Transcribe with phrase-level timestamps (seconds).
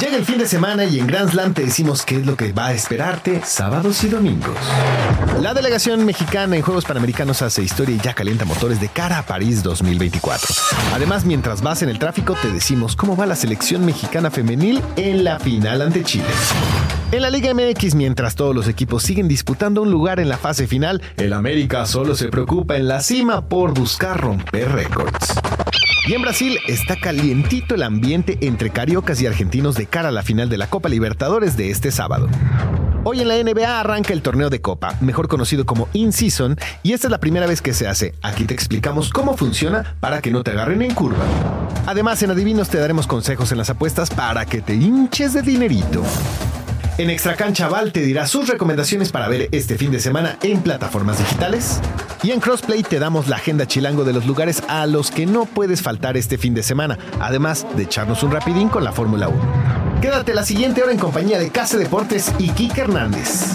[0.00, 2.52] Llega el fin de semana y en Grand Slam te decimos qué es lo que
[2.52, 4.56] va a esperarte sábados y domingos.
[5.42, 9.26] La delegación mexicana en Juegos Panamericanos hace historia y ya calienta motores de cara a
[9.26, 10.54] París 2024.
[10.94, 15.22] Además, mientras vas en el tráfico, te decimos cómo va la selección mexicana femenil en
[15.22, 16.24] la final ante Chile.
[17.12, 20.66] En la Liga MX, mientras todos los equipos siguen disputando un lugar en la fase
[20.66, 25.39] final, el América solo se preocupa en la cima por buscar romper récords.
[26.10, 30.24] Y en Brasil está calientito el ambiente entre cariocas y argentinos de cara a la
[30.24, 32.28] final de la Copa Libertadores de este sábado.
[33.04, 37.06] Hoy en la NBA arranca el torneo de Copa, mejor conocido como In-Season, y esta
[37.06, 38.12] es la primera vez que se hace.
[38.22, 41.24] Aquí te explicamos cómo funciona para que no te agarren en curva.
[41.86, 46.02] Además, en Adivinos te daremos consejos en las apuestas para que te hinches de dinerito.
[47.00, 50.60] En Extra Cancha Val te dirá sus recomendaciones para ver este fin de semana en
[50.60, 51.80] plataformas digitales.
[52.22, 55.46] Y en Crossplay te damos la agenda chilango de los lugares a los que no
[55.46, 60.00] puedes faltar este fin de semana, además de echarnos un rapidín con la Fórmula 1.
[60.02, 63.54] Quédate la siguiente hora en compañía de Case Deportes y Kike Hernández.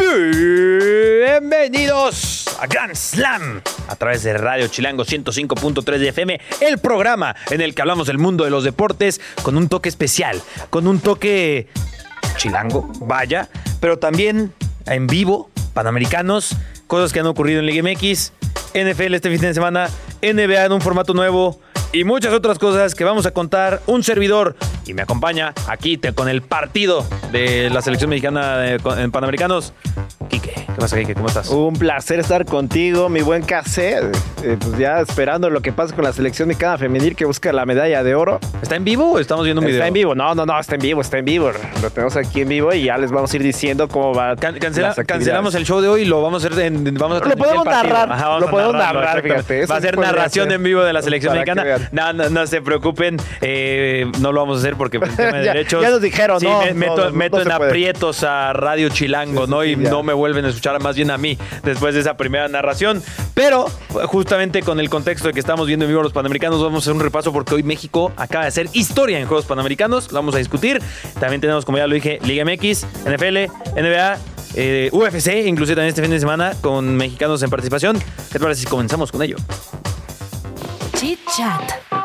[0.00, 7.60] Bienvenidos a Grand Slam a través de Radio Chilango 105.3 de FM, el programa en
[7.60, 11.68] el que hablamos del mundo de los deportes con un toque especial, con un toque
[12.36, 13.48] chilango, vaya,
[13.80, 14.52] pero también
[14.86, 18.32] en vivo, panamericanos, cosas que han ocurrido en Liga MX,
[18.74, 19.88] NFL este fin de semana,
[20.22, 21.60] NBA en un formato nuevo
[21.92, 24.56] y muchas otras cosas que vamos a contar un servidor
[24.88, 29.10] y me acompaña aquí te- con el partido de la selección mexicana de- con- en
[29.10, 29.72] Panamericanos.
[30.28, 31.14] Quique, ¿qué pasa, Quique?
[31.14, 31.48] ¿Cómo estás?
[31.48, 34.04] Un placer estar contigo, mi buen cassette.
[34.42, 37.64] Eh, pues ya esperando lo que pasa con la selección mexicana femenil que busca la
[37.66, 38.38] medalla de oro.
[38.62, 39.78] ¿Está en vivo o estamos viendo un video?
[39.78, 41.50] Está en vivo, no, no, no, está en vivo, está en vivo.
[41.82, 44.36] Lo tenemos aquí en vivo y ya les vamos a ir diciendo cómo va.
[44.36, 47.24] Can- cancela- cancelamos el show de hoy y lo vamos a hacer en, vamos a
[47.28, 48.08] Lo podemos narrar,
[48.40, 49.42] lo podemos narrar, exactamente.
[49.42, 51.64] fíjate, Va a ser narración en vivo de la selección mexicana.
[51.92, 55.44] No, no, no se preocupen, eh, no lo vamos a hacer porque por tema de
[55.44, 55.82] Ya- derechos.
[55.82, 58.88] ya nos dijeron, sí, no, me- meto, no, no meto se en aprietos a Radio
[58.88, 59.62] Chilango, Sí, ¿no?
[59.62, 59.90] sí, Y ya.
[59.90, 63.02] no me vuelven a escuchar más bien a mí después de esa primera narración.
[63.34, 63.66] Pero
[64.06, 66.92] justamente con el contexto de que estamos viendo en vivo los Panamericanos, vamos a hacer
[66.94, 70.08] un repaso porque hoy México acaba de hacer historia en Juegos Panamericanos.
[70.12, 70.80] Lo vamos a discutir.
[71.20, 74.18] También tenemos, como ya lo dije, Liga MX, NFL, NBA.
[74.54, 77.98] eh, UFC, inclusive también este fin de semana con mexicanos en participación.
[77.98, 79.36] ¿Qué te parece si comenzamos con ello?
[80.98, 81.97] Chit Chat.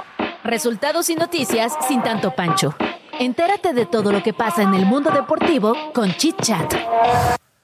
[0.43, 2.75] Resultados y noticias sin tanto pancho.
[3.19, 6.73] Entérate de todo lo que pasa en el mundo deportivo con Chit Chat.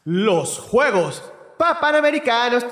[0.06, 1.24] Los Juegos
[1.58, 2.66] pa- Panamericanos.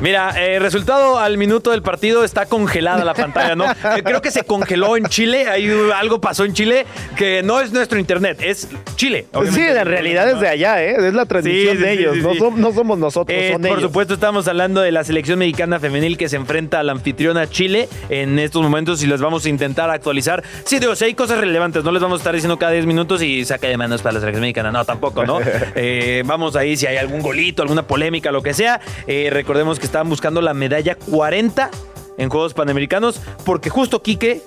[0.00, 3.64] Mira, eh, resultado al minuto del partido está congelada la pantalla, ¿no?
[3.98, 6.86] Eh, creo que se congeló en Chile, hay algo pasó en Chile
[7.16, 9.26] que no es nuestro internet, es Chile.
[9.52, 10.96] Sí, en realidad es de allá, ¿eh?
[11.08, 12.16] Es la transmisión Sí, sí, de ellos.
[12.16, 12.22] sí,
[12.56, 13.82] no, somos nosotros, Eh, son por ellos.
[13.82, 17.88] supuesto, estamos hablando de la selección mexicana femenil que se enfrenta a la anfitriona Chile
[18.08, 20.44] en estos momentos y les vamos a intentar actualizar.
[20.64, 23.22] Sí, digo, si hay cosas relevantes, no les vamos a estar diciendo cada 10 minutos
[23.22, 24.70] y saque de manos para la selección mexicana.
[24.70, 25.38] No, tampoco, ¿no?
[25.74, 28.80] Eh, vamos ahí si hay algún golito, alguna polémica, lo que sea.
[29.06, 31.70] Eh, recordemos que estaban buscando la medalla 40
[32.18, 34.42] en Juegos Panamericanos porque justo Quique.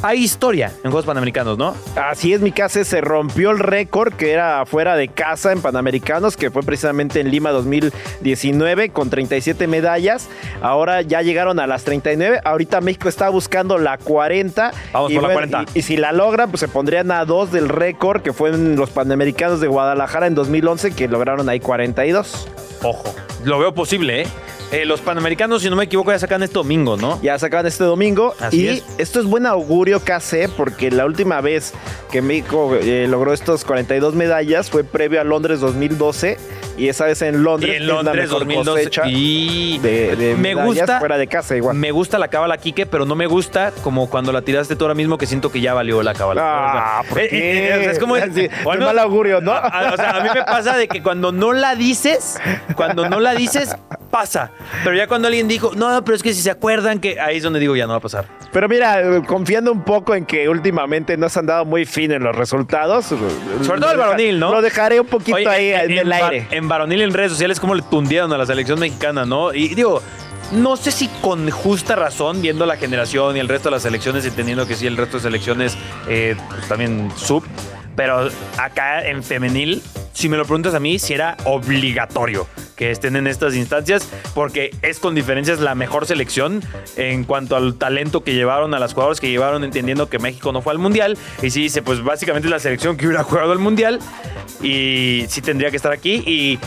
[0.00, 1.74] Hay historia en Juegos Panamericanos, ¿no?
[1.96, 6.36] Así es, mi casa se rompió el récord que era fuera de casa en Panamericanos,
[6.36, 10.28] que fue precisamente en Lima 2019 con 37 medallas.
[10.62, 12.42] Ahora ya llegaron a las 39.
[12.44, 14.70] Ahorita México está buscando la 40.
[14.92, 15.64] Vamos y por la 40.
[15.74, 18.76] Y, y si la logran, pues se pondrían a dos del récord que fue en
[18.76, 22.46] los Panamericanos de Guadalajara en 2011, que lograron ahí 42.
[22.84, 23.12] Ojo.
[23.44, 24.26] Lo veo posible, ¿eh?
[24.70, 27.18] Eh, los Panamericanos, si no me equivoco, ya sacan este domingo, ¿no?
[27.22, 28.34] Ya sacaban este domingo.
[28.38, 28.84] Así y es.
[28.98, 31.72] esto es buen augurio, KC, porque la última vez
[32.10, 36.36] que México eh, logró estos 42 medallas fue previo a Londres 2012.
[36.76, 37.76] Y esa vez en Y Londres.
[37.76, 38.70] en es la Londres mejor 2012.
[38.84, 40.98] cosecha Y de, de me gusta.
[41.00, 41.74] fuera de casa igual.
[41.76, 44.94] Me gusta la cábala Quique, pero no me gusta como cuando la tiraste tú ahora
[44.94, 46.42] mismo que siento que ya valió la cábala.
[46.44, 47.68] Ah, ¿por eh, qué?
[47.70, 49.52] eh, o sea, es como Sí, o al qué menos- mal augurio, ¿no?
[49.52, 52.38] a- a- o sea, a mí me pasa de que cuando no la dices,
[52.76, 53.74] cuando no la dices,
[54.12, 54.52] pasa.
[54.84, 57.42] Pero ya cuando alguien dijo, no, pero es que si se acuerdan que ahí es
[57.42, 58.26] donde digo, ya no va a pasar.
[58.52, 62.12] Pero mira, eh, confiando un poco en que últimamente no se han dado muy fin
[62.12, 63.06] en los resultados.
[63.06, 64.52] Sobre todo el varonil, ¿no?
[64.52, 66.48] Lo dejaré un poquito Oye, ahí en, el aire.
[66.50, 69.52] En varonil en redes sociales, como le tundieron a la selección mexicana, ¿no?
[69.52, 70.02] Y digo,
[70.52, 74.24] no sé si con justa razón, viendo la generación y el resto de las selecciones,
[74.24, 75.76] entendiendo que sí, el resto de selecciones
[76.08, 77.44] eh, pues, también sub.
[77.98, 78.28] Pero
[78.58, 82.46] acá en femenil, si me lo preguntas a mí, si era obligatorio
[82.76, 86.62] que estén en estas instancias, porque es con diferencias la mejor selección
[86.96, 90.62] en cuanto al talento que llevaron a las jugadoras que llevaron, entendiendo que México no
[90.62, 91.18] fue al Mundial.
[91.42, 93.98] Y sí dice, pues básicamente es la selección que hubiera jugado el Mundial
[94.62, 96.22] y sí tendría que estar aquí.
[96.24, 96.60] Y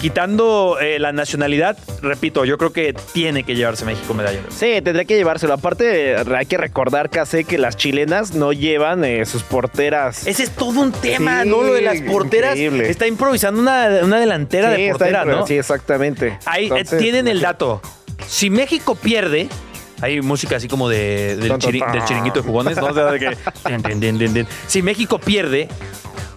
[0.00, 4.40] quitando eh, la nacionalidad, repito, yo creo que tiene que llevarse México medalla.
[4.50, 5.54] Sí, tendría que llevárselo.
[5.54, 10.26] Aparte, hay que recordar, Case, que las chilenas no llevan eh, sus porteras.
[10.26, 11.62] Ese es todo un tema, Sí, ¿no?
[11.62, 12.52] Lo de las porteras.
[12.56, 12.88] increíble.
[12.90, 15.46] Está improvisando una, una delantera Sí, de portera, ¿no?
[15.46, 16.38] Sí, exactamente.
[16.44, 17.80] Ahí eh, Entonces, tienen el dato.
[18.28, 19.48] Si México pierde,
[20.02, 22.86] hay música así como de, del, chiri- chiringuito de jugones, ¿no?
[22.86, 24.46] O sea, de que-.
[24.66, 25.68] Si México pierde,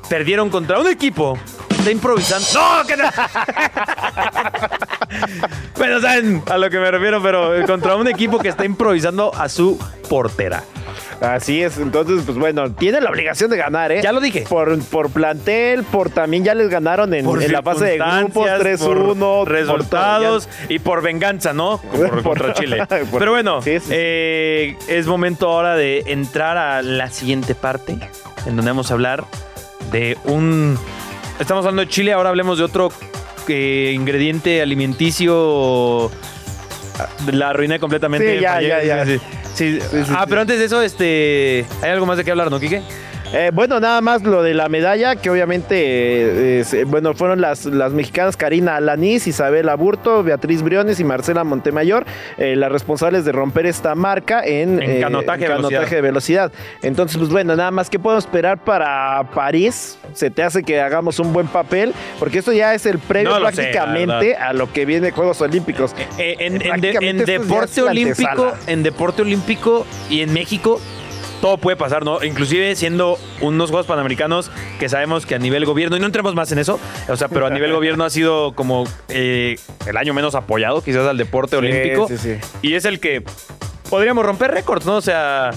[0.10, 1.38] perdieron contra un equipo.
[1.80, 2.46] Está improvisando.
[2.54, 2.86] ¡No!
[2.88, 3.04] que no!
[5.78, 9.34] bueno, saben a lo que me refiero, pero eh, contra un equipo que está improvisando
[9.36, 9.80] a su
[10.10, 10.64] portera.
[11.22, 14.02] Así es, entonces, pues bueno, tiene la obligación de ganar, ¿eh?
[14.02, 14.46] Ya lo dije.
[14.48, 18.82] Por, por plantel, por también ya les ganaron en, en la fase de grupos circunstancias,
[18.82, 18.88] 3-1.
[18.88, 21.78] por por resultados todo, y por venganza, ¿no?
[21.80, 22.78] Por- Por- contra Chile.
[23.12, 23.92] por- Pero bueno, Sí, sí, sí.
[23.94, 27.98] eh, es momento ahora de entrar a la siguiente parte,
[28.46, 29.26] en donde vamos a hablar
[29.92, 30.78] de un...
[31.40, 32.92] Estamos hablando de Chile, ahora hablemos de otro
[33.48, 36.12] eh, ingrediente alimenticio...
[37.32, 38.36] La arruiné completamente.
[38.36, 39.06] Sí, ya, ya, ya.
[39.06, 39.20] sí,
[39.54, 39.80] sí.
[40.10, 42.82] Ah, pero antes de eso, este, hay algo más de qué hablar, ¿no, Quique?
[43.32, 47.66] Eh, bueno, nada más lo de la medalla, que obviamente, eh, eh, bueno, fueron las,
[47.66, 52.06] las mexicanas Karina Alanís, Isabel Aburto, Beatriz Briones y Marcela Montemayor,
[52.40, 55.96] eh, las responsables de romper esta marca en, En canotaje de canotaje velocidad.
[55.96, 56.52] de velocidad.
[56.82, 60.00] Entonces, pues bueno, nada más que podemos esperar para París.
[60.14, 63.36] Se te hace que hagamos un buen papel, porque esto ya es el previo No
[63.52, 65.94] sé, prácticamente a lo que viene Juegos Olímpicos.
[66.18, 70.82] En, deporte olímpico, en deporte olímpico y en México
[71.42, 72.24] todo puede pasar, ¿no?
[72.24, 76.52] Inclusive siendo unos Juegos Panamericanos que sabemos que a nivel gobierno, y no entremos más
[76.52, 80.36] en eso, o sea, pero a nivel gobierno ha sido como eh, el año menos
[80.36, 82.08] apoyado quizás al deporte olímpico.
[82.08, 82.48] Sí, sí, sí.
[82.62, 83.24] Y es el que
[83.90, 84.96] podríamos romper récords, ¿no?
[84.96, 85.52] O sea,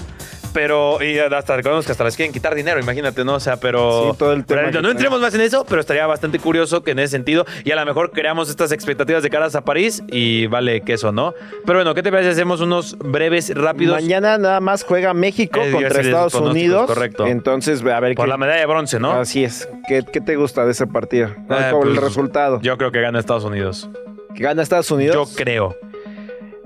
[0.53, 3.35] pero y hasta recordemos que hasta les quieren quitar dinero, imagínate, ¿no?
[3.35, 5.81] O sea, pero Sí, todo el pero tema no que entremos más en eso, pero
[5.81, 9.29] estaría bastante curioso que en ese sentido y a lo mejor creamos estas expectativas de
[9.29, 11.33] caras a París y vale queso, ¿no?
[11.65, 15.71] Pero bueno, ¿qué te parece hacemos unos breves rápidos Mañana nada más juega México Eh,
[15.71, 16.85] contra Estados Unidos.
[16.87, 17.25] correcto.
[17.27, 18.29] Entonces, a ver por qué.
[18.29, 19.11] la medalla de bronce, ¿no?
[19.11, 19.67] Así es.
[19.87, 21.29] ¿Qué, qué te gusta de ese partido?
[21.47, 22.59] ¿Cuál Eh, fue el pues, resultado?
[22.61, 23.89] Yo creo que gana Estados Unidos.
[24.35, 25.15] ¿Que gana Estados Unidos?
[25.15, 25.75] Yo creo.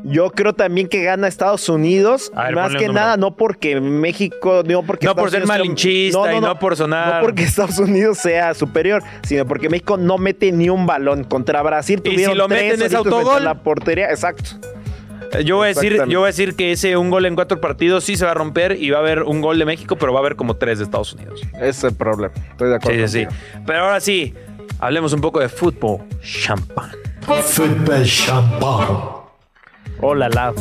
[0.04, 2.32] Yo creo también que gana Estados Unidos.
[2.36, 5.58] Ver, más que nada, no porque México, no porque No Estados por ser Unidos sea-
[5.58, 10.18] malinchista y no por sonar- No porque Estados Unidos sea superior, sino porque México no
[10.18, 12.00] mete ni un balón contra Brasil.
[12.04, 13.44] Y si Tuvieron lo tres meten es autogol.
[13.44, 14.52] La portería, exacto.
[15.34, 17.60] Eh, Yo voy, a decir, yo voy a decir que ese un gol en cuatro
[17.60, 20.14] partidos sí se va a romper y va a haber un gol de México, pero
[20.14, 21.42] va a haber como tres de Estados Unidos.
[21.56, 22.34] Ese es el problema.
[22.52, 23.08] Estoy de acuerdo.
[23.08, 23.60] Sí, sí, sí.
[23.66, 24.34] Pero ahora sí,
[24.80, 26.00] hablemos un poco de fútbol.
[26.22, 26.92] Champán.
[27.44, 28.88] Football champán.
[30.02, 30.54] Hola, la.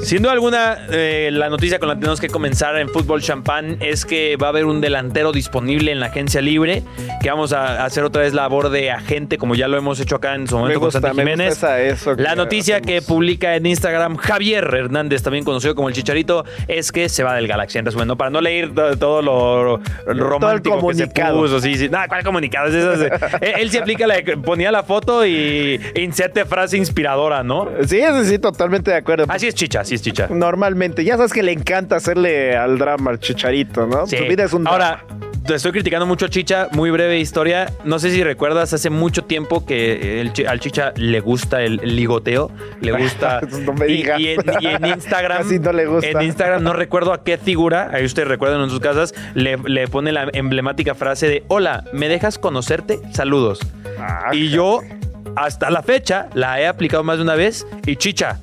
[0.00, 3.78] Sin duda alguna, eh, la noticia con la que tenemos que comenzar en Fútbol Champán
[3.80, 6.84] es que va a haber un delantero disponible en la agencia libre,
[7.20, 10.36] que vamos a hacer otra vez labor de agente, como ya lo hemos hecho acá
[10.36, 11.60] en su Me momento con Santi Jiménez.
[11.64, 16.92] eso La noticia que publica en Instagram Javier Hernández, también conocido como el Chicharito, es
[16.92, 17.78] que se va del Galaxy.
[17.78, 18.16] En resumen, ¿no?
[18.16, 21.60] para no leer to- todo lo romántico que se puso.
[21.60, 21.88] Sí, sí.
[21.88, 22.68] Nada, ¿cuál comunicado?
[22.68, 23.00] Es esas
[23.40, 27.68] de- él, se aplica la ponía la foto y inserte frase inspiradora, ¿no?
[27.84, 29.24] Sí, sí, sí, totalmente de acuerdo.
[29.28, 30.28] Así es chicha, así es chicha.
[30.30, 34.06] Normalmente, ya sabes que le encanta hacerle al drama al chicharito, ¿no?
[34.06, 34.16] Sí.
[34.16, 34.76] Su vida es un drama.
[34.76, 35.04] Ahora,
[35.48, 37.72] te estoy criticando mucho a Chicha, muy breve historia.
[37.82, 42.50] No sé si recuerdas, hace mucho tiempo que el al Chicha le gusta el ligoteo,
[42.82, 43.40] le gusta.
[43.62, 44.20] No me y, digas.
[44.20, 45.38] y en, y en Instagram.
[45.42, 46.06] Casi no le gusta.
[46.06, 49.88] En Instagram no recuerdo a qué figura, ahí ustedes recuerdan en sus casas, le, le
[49.88, 53.00] pone la emblemática frase de: Hola, ¿me dejas conocerte?
[53.14, 53.58] Saludos.
[53.98, 54.82] Ah, y yo,
[55.34, 58.38] hasta la fecha, la he aplicado más de una vez y Chicha,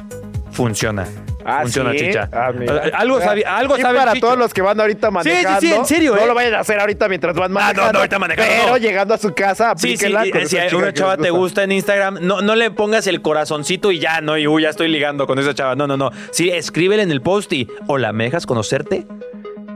[0.55, 1.05] funciona.
[1.45, 1.99] Ah, funciona, ¿sí?
[1.99, 2.27] Chicha.
[2.31, 2.89] Ah, mira.
[2.93, 5.61] algo sabe, algo sabe para todos los que van ahorita manejando.
[5.61, 6.27] sí, en serio, No ¿eh?
[6.27, 7.91] lo vayan a hacer ahorita mientras van no, manejando.
[7.93, 8.77] no, ahorita manejando, Pero no.
[8.77, 11.61] llegando a su casa, Sí, sí, con si una chava te gusta.
[11.63, 14.87] en Instagram, no, no le pongas el corazoncito y ya, no, y uy, ya estoy
[14.87, 15.75] ligando con esa chava.
[15.75, 16.09] No, no, no.
[16.31, 19.05] Sí, escríbele en el post y, hola, ¿me dejas conocerte?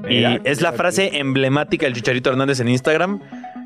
[0.07, 3.19] Mira, y es la mira, frase emblemática del Chicharito Hernández en Instagram.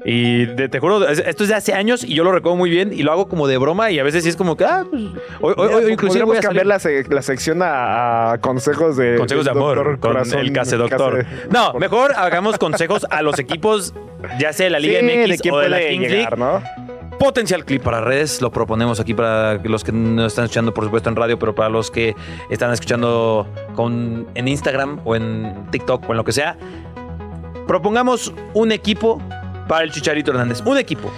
[0.05, 2.69] Y de- te juro, es- esto es de hace años y yo lo recuerdo muy
[2.69, 4.83] bien y lo hago como de broma y a veces sí es como que, ah,
[4.89, 5.01] pues,
[5.39, 6.79] hoy, hoy- hoy inclusive voy a cambiar la,
[7.09, 9.15] la sección a, a consejos de...
[9.17, 11.23] Consejos de amor doctor con Corazón, el case doctor.
[11.23, 13.93] case- No, mejor hagamos consejos a los equipos,
[14.39, 16.61] ya sea de la Liga Sí, MX de o de la Kings llegar, League.
[16.69, 16.83] ¿no?
[17.17, 21.07] Potencial clip para redes, lo proponemos aquí para los que no están escuchando, por supuesto,
[21.09, 22.13] en radio, pero para los que
[22.49, 26.57] están escuchando con, en Instagram o en TikTok o en lo que sea.
[27.67, 29.21] Propongamos un equipo
[29.67, 30.61] para el Chicharito Hernández.
[30.65, 31.11] Un equipo.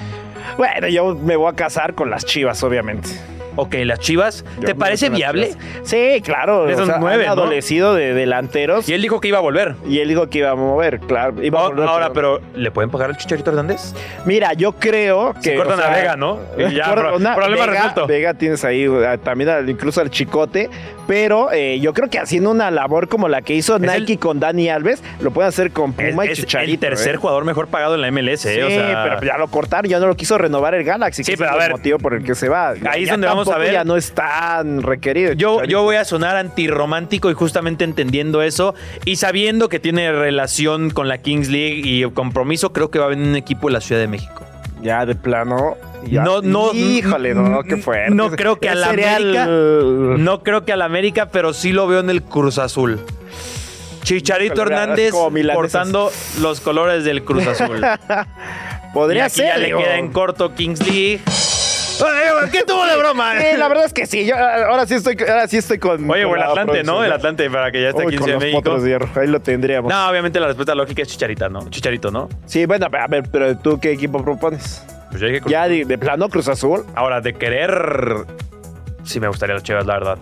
[0.58, 3.10] Bueno, yo me voy a casar con las chivas, obviamente.
[3.56, 4.44] Ok, las Chivas.
[4.60, 5.54] Yo ¿Te parece viable?
[5.84, 6.68] Sí, claro.
[6.70, 7.44] Esos nueve, han ¿no?
[7.44, 8.88] adolecido de delanteros.
[8.90, 9.76] Y él dijo que iba a volver.
[9.88, 11.42] Y él dijo que iba a mover, claro.
[11.44, 13.94] iba a volver, Ahora, pero ¿le pueden pagar al Chicharito Hernández?
[14.26, 15.42] Mira, yo creo que.
[15.52, 16.40] Se cortan o sea, a Vega, ¿no?
[16.58, 17.36] Y ya, problema
[17.66, 18.08] Vega- resuelto.
[18.08, 18.88] Vega tienes ahí
[19.24, 20.70] también incluso al Chicote.
[21.08, 24.70] Pero eh, yo creo que haciendo una labor como la que hizo Nike con Dani
[24.70, 26.74] Alves, lo pueden hacer con Es, Puma y es Chicharito.
[26.74, 27.18] el tercer ¿eh?
[27.20, 28.64] jugador mejor pagado en la MLS, Sí, ¿eh?
[28.64, 31.24] O sea, pero ya lo cortaron, ya no lo quiso renovar el Galaxy.
[31.24, 32.74] Sí, que pero a es el ver, motivo por el que se va.
[32.90, 33.72] ahí es donde vamos a ver.
[33.74, 35.34] Ya no es tan requerido.
[35.34, 38.76] Yo, yo voy a sonar antirromántico y justamente entendiendo eso
[39.06, 43.10] y sabiendo que tiene relación con la Kings League y compromiso, creo que va a
[43.10, 44.44] venir un equipo de la Ciudad de México.
[44.82, 45.76] Ya de plano.
[46.06, 48.14] ya- No, no, Híjole, no, qué fuerte.
[48.14, 51.88] no creo que a la América- el- No creo que al América, pero sí lo
[51.88, 53.00] veo en el Cruz Azul.
[54.04, 55.12] Chicharito Híjole, Hernández
[55.56, 57.82] portando los colores del Cruz Azul.
[58.94, 59.48] Podría y aquí ser.
[59.48, 61.22] ya le queda en corto Kings League.
[62.52, 63.34] ¿Qué tuvo de broma?
[63.40, 64.26] Sí, la verdad es que sí.
[64.26, 66.10] Yo, ahora sí estoy, ahora sí estoy con.
[66.10, 67.04] Oye, con o el la Atlante, ¿no?
[67.04, 68.62] El Atlante, para que ya esté aquí en los México.
[68.62, 69.10] potros de hierro.
[69.16, 69.92] Ahí lo tendríamos.
[69.92, 71.70] No, obviamente la respuesta lógica es Chicharita, ¿no?
[71.70, 72.30] Chicharito, ¿no?
[72.46, 74.84] Sí, bueno, a ver, pero tú qué equipo propones?
[75.12, 76.86] Pues Cruz Ya de, de plano Cruz Azul.
[76.96, 78.26] Ahora, de querer.
[79.04, 80.18] Sí, me gustaría las chivas, la verdad.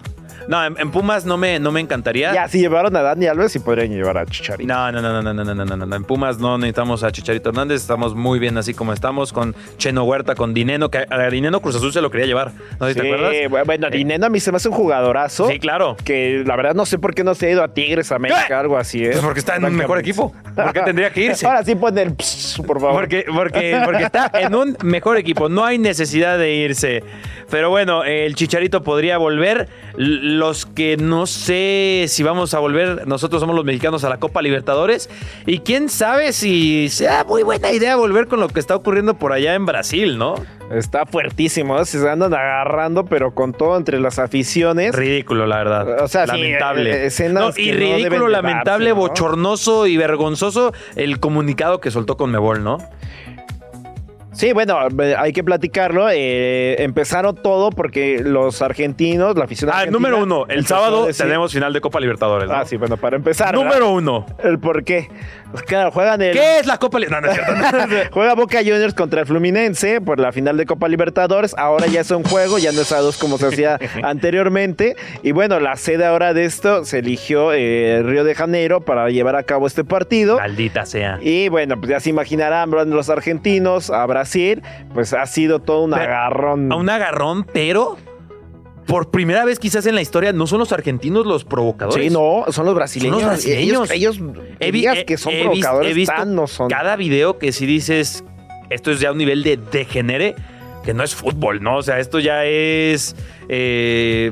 [0.47, 2.33] No, en, en Pumas no me, no me encantaría.
[2.33, 4.71] Ya, si llevaron a Dani Alves, sí podrían llevar a Chicharito.
[4.73, 5.95] No, no, no, no, no, no, no, no, no.
[5.95, 7.81] En Pumas no necesitamos a Chicharito Hernández.
[7.81, 11.75] Estamos muy bien así como estamos con Cheno Huerta, con Dineno, que a Dineno Cruz
[11.75, 12.51] Azul se lo quería llevar.
[12.79, 13.65] No sé si Sí, te acuerdas.
[13.65, 15.47] bueno, Dineno a mí se me hace un jugadorazo.
[15.49, 15.95] Sí, claro.
[16.03, 18.77] Que la verdad no sé por qué no se ha ido a Tigres, América, algo
[18.77, 19.09] así, ¿eh?
[19.13, 20.33] Pues porque está en un mejor equipo.
[20.55, 21.45] ¿Por qué tendría que irse?
[21.47, 22.93] Ahora sí pon el pss, por favor.
[23.01, 25.49] Porque, porque, porque está en un mejor equipo.
[25.49, 27.03] No hay necesidad de irse.
[27.49, 29.67] Pero bueno, el Chicharito podría volver.
[29.97, 34.17] L- Los que no sé si vamos a volver, nosotros somos los mexicanos a la
[34.17, 35.09] Copa Libertadores.
[35.45, 39.33] Y quién sabe si sea muy buena idea volver con lo que está ocurriendo por
[39.33, 40.35] allá en Brasil, ¿no?
[40.71, 41.85] Está fuertísimo, ¿eh?
[41.85, 44.95] se andan agarrando, pero con todo entre las aficiones.
[44.95, 46.03] Ridículo, la verdad.
[46.03, 47.05] O sea, sí, lamentable.
[47.05, 49.07] eh, No, y no ridículo, lamentable, darse, ¿no?
[49.07, 52.77] bochornoso y vergonzoso el comunicado que soltó con Mebol, ¿no?
[54.33, 56.07] Sí, bueno, eh, hay que platicarlo.
[56.11, 60.45] eh, empezaron todo porque los argentinos, la afición Ah, argentina, número uno.
[60.49, 62.49] El sábado decir- tenemos final de Copa Libertadores.
[62.49, 62.55] ¿no?
[62.55, 63.51] Ah, sí, bueno, para empezar.
[63.55, 63.63] ¿verdad?
[63.63, 64.25] Número uno.
[64.43, 65.07] El por qué.
[65.51, 66.33] Pues Claro, juegan el.
[66.33, 67.39] ¿Qué es la Copa Libertadores?
[67.47, 68.09] No, no es cierto.
[68.13, 71.55] Juega Boca Juniors contra el Fluminense por la final de Copa Libertadores.
[71.57, 74.95] Ahora ya es un juego, ya no es a dos como se hacía anteriormente.
[75.21, 79.35] Y bueno, la sede ahora de esto se eligió eh, Río de Janeiro para llevar
[79.35, 80.37] a cabo este partido.
[80.37, 81.19] Maldita sea.
[81.21, 84.61] Y bueno, pues ya se imaginarán los argentinos a Brasil,
[84.93, 86.71] pues ha sido todo un Pero- agarrón.
[86.71, 87.97] A un agarrón, pero
[88.87, 92.05] por primera vez quizás en la historia no son los argentinos los provocadores.
[92.05, 93.19] Sí, no, son los brasileños.
[93.19, 93.91] Son los brasileños.
[93.91, 96.69] Ellos, ellos He que son he provocadores, he visto tan no son.
[96.69, 98.23] Cada video que si dices,
[98.69, 100.35] esto es ya un nivel de degenere,
[100.85, 101.77] que no es fútbol, ¿no?
[101.77, 103.15] O sea, esto ya es...
[103.49, 104.31] Eh,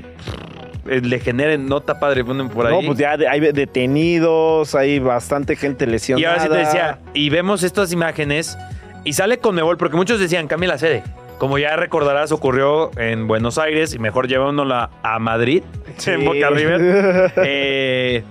[0.89, 2.73] el degenere, nota padre, ponen por ahí.
[2.81, 6.29] No, pues ya hay detenidos, hay bastante gente Y lesionada.
[6.33, 8.57] ahora sí te decía, y vemos estas imágenes
[9.03, 11.03] y sale con Mebol, porque muchos decían, cambia la sede.
[11.37, 15.63] Como ya recordarás, ocurrió en Buenos Aires y mejor llevándolo a Madrid,
[15.97, 16.11] Sí.
[16.11, 17.31] en Boca River.
[17.43, 18.23] Eh,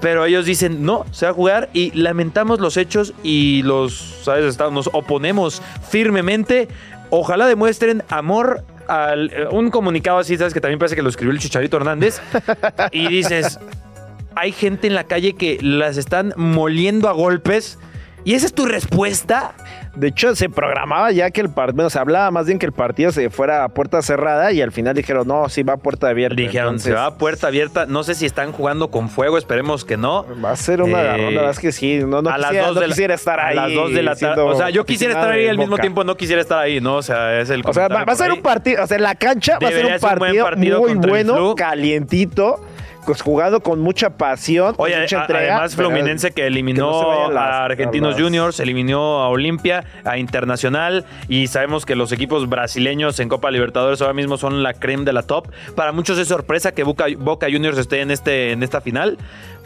[0.00, 4.58] pero ellos dicen, no, se va a jugar y lamentamos los hechos y los, ¿sabes?
[4.58, 6.66] Nos oponemos firmemente.
[7.10, 9.30] Ojalá demuestren amor al...
[9.32, 10.52] eh, Un comunicado así, ¿sabes?
[10.54, 12.20] Que también parece que lo escribió el Chicharito Hernández.
[12.90, 13.60] y dices,
[14.34, 17.78] hay gente en la calle que las están moliendo a golpes.
[18.24, 19.54] ¿Y esa es tu respuesta?
[19.94, 23.12] De hecho, se programaba ya que el partido, se hablaba más bien que el partido
[23.12, 26.36] se fuera a puerta cerrada y al final dijeron, no, sí va a puerta abierta.
[26.36, 27.84] Dijeron, se va a puerta abierta.
[27.86, 30.24] No sé si están jugando con fuego, esperemos que no.
[30.42, 31.98] Va a ser una Eh, verdad es que sí.
[31.98, 33.58] No, no a las dos no de la- quisiera estar ahí.
[33.58, 34.40] A las 2 de la tarde.
[34.42, 36.96] O sea, yo quisiera estar ahí al mismo tiempo, no quisiera estar ahí, ¿no?
[36.96, 39.14] O sea, es el O sea, va, a ser un partido, o sea, en la
[39.14, 42.64] cancha va a ser un ser un buen partido, muy bueno, calientito,
[43.06, 45.54] pues, jugando con mucha pasión, con Oye, mucha a- entrega.
[45.54, 46.90] además Fluminense que eliminó
[47.28, 52.12] que no a Argentinos las- Juniors, eliminó a Olimpia, a Internacional y sabemos que los
[52.12, 55.48] equipos brasileños en Copa Libertadores ahora mismo son la creme de la top.
[55.74, 59.18] Para muchos es sorpresa que Boca, Boca Juniors esté en, este, en esta final,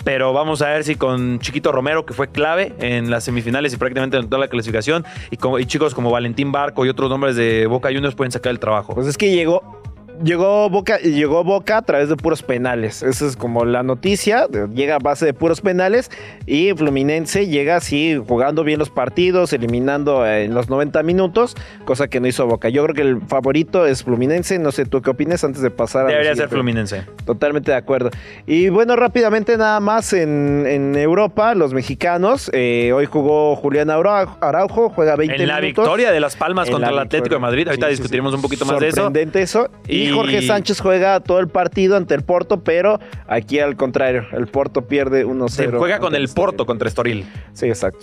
[0.05, 3.77] pero vamos a ver si con Chiquito Romero, que fue clave en las semifinales y
[3.77, 7.67] prácticamente en toda la clasificación, y, y chicos como Valentín Barco y otros nombres de
[7.67, 8.95] Boca Juniors pueden sacar el trabajo.
[8.95, 9.83] Pues es que llegó.
[10.23, 13.03] Llegó Boca, llegó Boca a través de puros penales.
[13.03, 14.47] Esa es como la noticia.
[14.75, 16.11] Llega a base de puros penales.
[16.47, 21.55] Y Fluminense llega así jugando bien los partidos, eliminando en los 90 minutos,
[21.85, 22.69] cosa que no hizo Boca.
[22.69, 24.59] Yo creo que el favorito es Fluminense.
[24.59, 26.09] No sé tú qué opinas antes de pasar a.
[26.09, 26.49] Debería ser.
[26.49, 27.05] Fluminense.
[27.25, 28.11] Totalmente de acuerdo.
[28.47, 32.51] Y bueno, rápidamente nada más en, en Europa, los mexicanos.
[32.55, 35.85] eh, hoy jugó Julián Araujo, juega 20 En la minutos.
[35.85, 37.41] victoria de Las Palmas En contra la el Atlético de.
[37.41, 37.67] Madrid.
[37.69, 38.37] Ahorita Sí, sí, discutiremos sí.
[38.37, 38.97] un poquito más de eso.
[39.03, 39.69] Sorprendente eso.
[39.89, 44.27] Y, Y- Jorge Sánchez juega todo el partido ante el Porto, pero aquí al contrario,
[44.33, 45.49] el Porto pierde 1-0.
[45.49, 46.45] Se juega con el Estoril.
[46.47, 47.27] Porto contra Estoril.
[47.53, 47.99] Sí, exacto.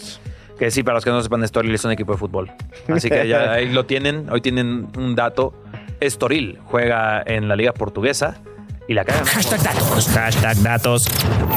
[0.58, 2.52] Que sí, para los que no sepan, Estoril es un equipo de fútbol.
[2.88, 4.30] Así que ya ahí lo tienen.
[4.30, 5.54] Hoy tienen un dato.
[6.00, 8.42] Estoril juega en la Liga Portuguesa
[8.88, 9.26] y la cagan.
[9.26, 10.08] Hashtag datos.
[10.10, 11.08] Hashtag datos.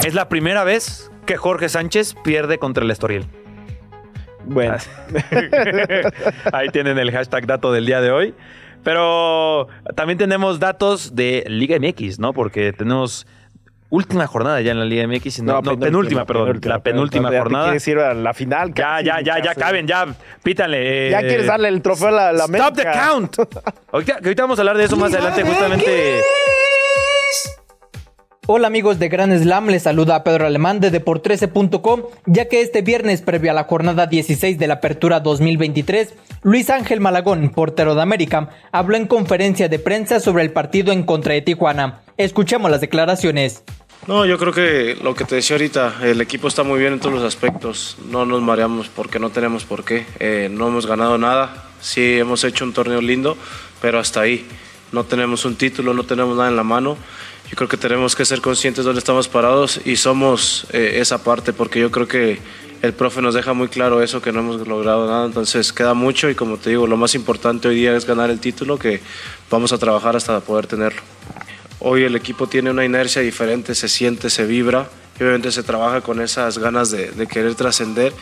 [0.05, 3.27] Es la primera vez que Jorge Sánchez pierde contra el Estoril.
[4.49, 4.77] Bueno,
[6.53, 8.35] Ahí tienen el hashtag dato del día de hoy.
[8.87, 9.67] Pero
[9.97, 12.33] también tenemos datos de Liga MX, ¿no?
[12.33, 13.27] Porque tenemos
[13.91, 15.43] última jornada ya en la Liga MX.
[15.43, 16.61] No, no, penúltima, perdón.
[16.63, 17.65] la penúltima jornada.
[17.65, 18.73] quieres ir a la final.
[18.75, 20.07] Ya, ya, ya, ya caben, ya.
[20.45, 21.09] Pítanle.
[21.09, 23.37] eh, Ya quieres darle el trofeo a la, la Stop the count.
[23.91, 26.21] Ahorita, que ahorita vamos a hablar de eso más adelante, justamente.
[28.49, 33.21] Hola amigos de Gran Slam, les saluda Pedro Alemán de Deport13.com, ya que este viernes
[33.21, 38.51] previo a la jornada 16 de la Apertura 2023, Luis Ángel Malagón, portero de América,
[38.71, 42.03] habló en conferencia de prensa sobre el partido en contra de Tijuana.
[42.19, 43.65] Escuchemos las declaraciones.
[44.07, 47.01] No, yo creo que lo que te decía ahorita, el equipo está muy bien en
[47.01, 47.97] todos los aspectos.
[48.09, 50.07] No nos mareamos porque no tenemos por qué.
[50.21, 51.65] Eh, no hemos ganado nada.
[51.81, 53.37] Sí, hemos hecho un torneo lindo,
[53.83, 54.47] pero hasta ahí.
[54.93, 56.97] No tenemos un título, no tenemos nada en la mano.
[57.49, 61.23] Yo creo que tenemos que ser conscientes de dónde estamos parados y somos eh, esa
[61.23, 62.41] parte, porque yo creo que
[62.83, 65.27] el profe nos deja muy claro eso, que no hemos logrado nada.
[65.27, 68.41] Entonces queda mucho y como te digo, lo más importante hoy día es ganar el
[68.41, 69.01] título, que
[69.49, 71.01] vamos a trabajar hasta poder tenerlo.
[71.79, 74.89] Hoy el equipo tiene una inercia diferente, se siente, se vibra
[75.19, 78.13] y obviamente se trabaja con esas ganas de, de querer trascender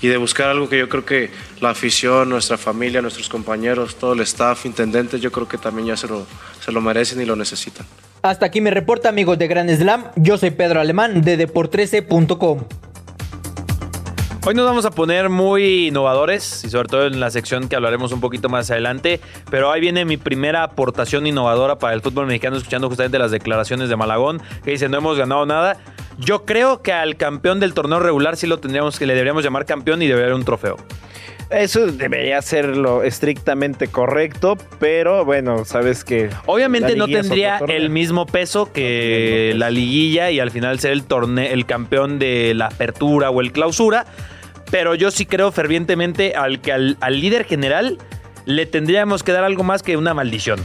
[0.00, 1.30] y de buscar algo que yo creo que
[1.60, 5.96] la afición, nuestra familia, nuestros compañeros, todo el staff, intendentes, yo creo que también ya
[5.96, 6.26] se lo,
[6.64, 7.86] se lo merecen y lo necesitan.
[8.22, 12.64] Hasta aquí me reporta amigos de Gran Slam, yo soy Pedro Alemán de Deport13.com.
[14.44, 18.10] Hoy nos vamos a poner muy innovadores y sobre todo en la sección que hablaremos
[18.10, 19.20] un poquito más adelante.
[19.50, 23.88] Pero ahí viene mi primera aportación innovadora para el fútbol mexicano, escuchando justamente las declaraciones
[23.88, 25.76] de Malagón, que dice no hemos ganado nada.
[26.18, 29.64] Yo creo que al campeón del torneo regular sí lo tendríamos que le deberíamos llamar
[29.64, 30.76] campeón y debería haber un trofeo.
[31.50, 36.28] Eso debería ser lo estrictamente correcto, pero bueno, sabes que.
[36.44, 41.50] Obviamente no tendría el mismo peso que la liguilla y al final ser el torneo,
[41.50, 44.04] el campeón de la apertura o el clausura.
[44.70, 47.96] Pero yo sí creo fervientemente al que al, al líder general
[48.44, 50.60] le tendríamos que dar algo más que una maldición.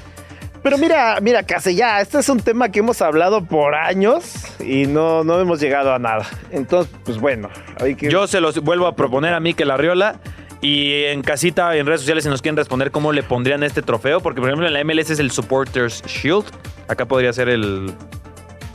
[0.64, 4.86] Pero mira, mira, Case, ya, este es un tema que hemos hablado por años y
[4.86, 6.26] no, no hemos llegado a nada.
[6.52, 7.50] Entonces, pues bueno,
[7.82, 8.10] hay que.
[8.10, 10.20] Yo se los vuelvo a proponer a mí que la Riola.
[10.64, 14.22] Y en casita, en redes sociales, si nos quieren responder cómo le pondrían este trofeo,
[14.22, 16.46] porque por ejemplo en la MLS es el Supporters Shield.
[16.88, 17.92] Acá podría ser el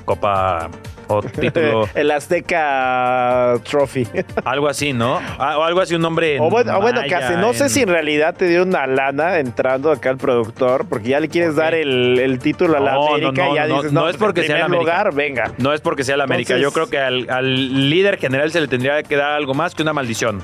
[0.05, 0.69] Copa
[1.07, 4.07] o título, el Azteca Trophy.
[4.45, 5.19] algo así, ¿no?
[5.39, 6.37] Ah, O algo así, un nombre.
[6.37, 8.87] en o bueno, o bueno, maya, Case, no sé si en realidad te dio una
[8.87, 12.93] lana entrando acá al productor, porque ya le quieres dar el, el título a la
[12.93, 14.79] No, América no, y ya dices, no es porque en sea América.
[15.05, 15.53] lugar, venga.
[15.57, 16.55] No es porque sea la América.
[16.55, 19.75] Entonces- Yo creo que al, al líder general se le tendría que dar algo más
[19.75, 20.43] que una maldición.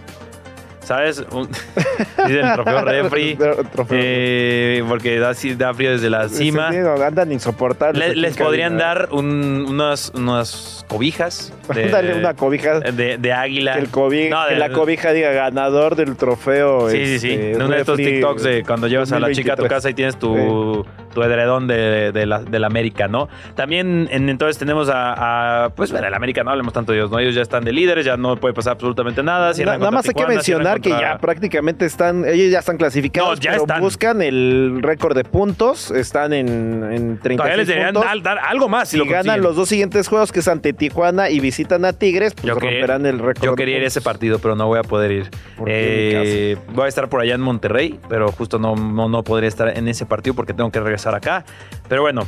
[0.84, 1.24] ¿Sabes?
[1.30, 1.48] Un-
[2.26, 3.36] dice el trofeo refri.
[3.72, 3.98] Trofeo.
[4.00, 6.70] eh, porque da, da frío desde la cima.
[6.72, 8.08] Sí, no, andan insoportables.
[8.10, 8.84] Le- les podrían cabina.
[8.86, 11.52] dar un- unas, unas cobijas.
[11.74, 12.80] de- Dale una cobija.
[12.80, 13.74] De, de águila.
[13.74, 16.90] Que, el cobi- No, que de- la cobija diga ganador del trofeo.
[16.90, 17.30] Sí, sí, sí.
[17.32, 19.70] este, Uno de estos TikToks de cuando llevas a la chica a tu 2023.
[19.70, 23.28] casa y tienes tu, tu edredón de, de la, de la América, ¿no?
[23.54, 27.10] También en- entonces tenemos a, a, Pues bueno, el América no hablemos tanto de ellos,
[27.10, 27.18] ¿no?
[27.18, 29.52] Ellos ya están de líderes, ya no puede pasar absolutamente nada.
[29.64, 33.42] Na- nada más hay que Tijuana, que ya prácticamente están, ellos ya están clasificados, No,
[33.42, 33.80] ya pero están.
[33.80, 38.10] buscan el récord de puntos, están en, en 36 Todavía les deberían puntos.
[38.10, 39.42] dar, dar algo más si Si lo ganan consiguen.
[39.42, 42.78] los dos siguientes juegos, que es ante Tijuana y visitan a Tigres, pues Yo quería-
[42.80, 43.44] romperán el récord.
[43.44, 45.30] Yo quería ir a ese partido, pero no voy a poder ir.
[45.56, 49.22] ¿Por qué, Eh, voy a estar por allá en Monterrey, pero justo no, no, no
[49.22, 51.44] podría estar en ese partido porque tengo que regresar acá.
[51.88, 52.26] Pero bueno,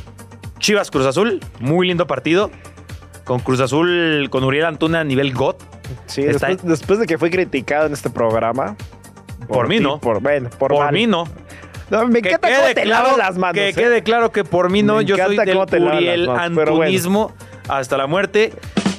[0.59, 2.49] Chivas Cruz Azul, muy lindo partido.
[3.25, 5.61] con Cruz Azul, con Uriel Antuna a nivel GOT.
[6.05, 8.75] Sí, Está- después, después de que fue criticado en este programa.
[9.47, 9.99] Por mí no.
[9.99, 11.25] Por, bueno, por, mí no.
[11.89, 13.53] No, me Que encanta cómo te claro, lavas las manos.
[13.53, 13.73] que ¿eh?
[13.73, 16.83] quede claro que por mí no, Me yo soy del Uriel manos, pero bueno.
[16.83, 17.33] Antunismo
[17.69, 18.51] hasta la muerte.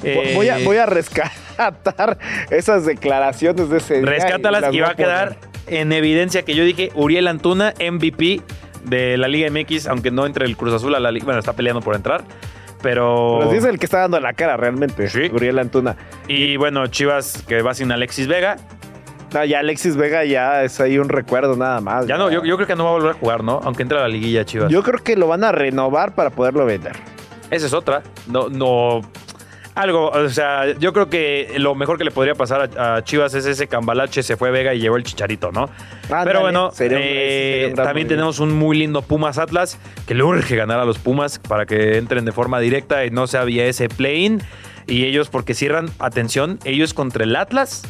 [0.03, 2.19] Voy- Voy a, Eh, voy a rescatar
[2.51, 6.55] esas declaraciones de ese día Rescátalas las y voy va a quedar en evidencia que
[6.55, 8.41] yo dije Uriel Antuna, MVP
[8.85, 11.25] de la Liga MX, aunque no entre el Cruz Azul a la Liga.
[11.27, 12.23] Bueno, está peleando por entrar.
[12.83, 13.37] Pero.
[13.41, 15.31] Pero sí es el que está dando la cara realmente, Sí.
[15.33, 15.97] Uriel Antuna.
[16.29, 18.57] Y bueno, Chivas que va sin Alexis Vega.
[19.35, 22.07] No, ya Alexis Vega ya es ahí un recuerdo nada más.
[22.07, 23.61] Ya no, yo, yo creo que no va a volver a jugar, ¿no?
[23.63, 24.71] Aunque entre a la liguilla Chivas.
[24.71, 26.97] Yo creo que lo van a renovar para poderlo vender.
[27.51, 28.03] Esa es otra.
[28.27, 29.03] No, no.
[29.79, 33.33] Algo, o sea, yo creo que lo mejor que le podría pasar a, a Chivas
[33.35, 35.71] es ese cambalache, se fue Vega y llevó el chicharito, ¿no?
[36.05, 40.15] Ándale, Pero bueno, sería un- eh, sería también tenemos un muy lindo Pumas Atlas, que
[40.15, 43.45] le urge ganar a los Pumas para que entren de forma directa y no sea
[43.45, 44.43] vía ese play-in.
[44.89, 47.83] Y ellos, porque cierran, atención, ellos contra el Atlas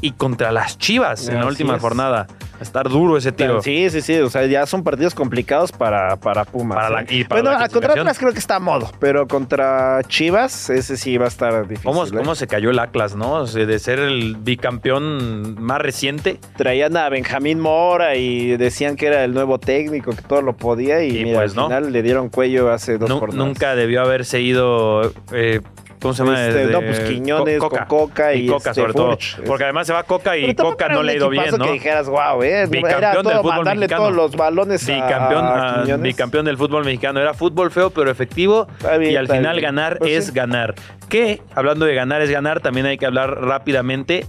[0.00, 1.82] y contra las Chivas en la última es.
[1.82, 2.26] jornada.
[2.30, 3.62] Va a estar duro ese tiro.
[3.62, 4.18] Sí, sí, sí.
[4.18, 6.76] O sea, ya son partidos complicados para, para Pumas.
[6.76, 7.06] Para la- ¿eh?
[7.08, 7.92] y para bueno, la contra.
[7.94, 11.84] Atlas creo que está a modo, pero contra Chivas, ese sí va a estar difícil.
[11.90, 12.10] ¿Cómo, ¿eh?
[12.14, 13.32] cómo se cayó el Atlas, no?
[13.32, 16.38] O sea, de ser el bicampeón más reciente.
[16.56, 21.02] Traían a Benjamín Mora y decían que era el nuevo técnico, que todo lo podía.
[21.02, 21.66] Y, Y mira, pues al no.
[21.68, 23.34] final le dieron cuello hace dos jornadas.
[23.46, 25.12] nunca debió haberse ido.
[25.32, 25.60] eh,
[26.00, 26.46] ¿Cómo se llama?
[26.46, 29.18] Este, De- no, pues Quiñones Co- con Coca y Coca, este, sobre todo.
[29.46, 31.64] Porque además se va Coca y Coca no le ha ido bien, ¿no?
[31.66, 32.62] que dijeras, wow, eh.
[32.72, 34.02] Era del todo fútbol mandarle mexicano.
[34.04, 36.02] todos los balones a- Bicampeón, a, ah, Quiñones.
[36.02, 37.20] bicampeón del fútbol mexicano.
[37.20, 38.66] Era fútbol feo, pero efectivo.
[38.78, 39.62] Está bien, y al final bien.
[39.64, 40.32] ganar Pues es sí.
[40.32, 40.74] ganar.
[41.10, 44.26] Que, hablando de ganar es ganar, también hay que hablar rápidamente.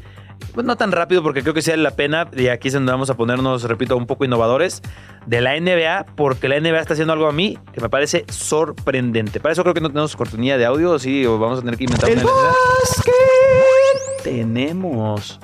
[0.53, 2.27] Pues no tan rápido porque creo que sí vale la pena.
[2.35, 4.81] Y aquí es donde vamos a ponernos, repito, un poco innovadores.
[5.25, 9.39] De la NBA, porque la NBA está haciendo algo a mí que me parece sorprendente.
[9.39, 10.97] Para eso creo que no tenemos oportunidad de audio.
[10.99, 12.31] Sí, o vamos a tener que inventar El una.
[14.23, 15.39] Tenemos.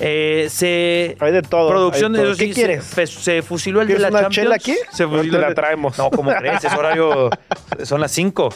[0.00, 1.16] Eh, se.
[1.20, 1.68] Hay de todo.
[1.68, 2.34] Producción, de todo.
[2.34, 2.84] sí, ¿Qué se- quieres?
[3.10, 4.44] Se, fusiló el de ¿Quieres la una Champions.
[4.44, 4.74] chela aquí?
[4.92, 5.96] Se fusiló la traemos.
[5.98, 6.64] No, ¿cómo crees?
[6.64, 7.30] Es horario.
[7.84, 8.48] Son las 5.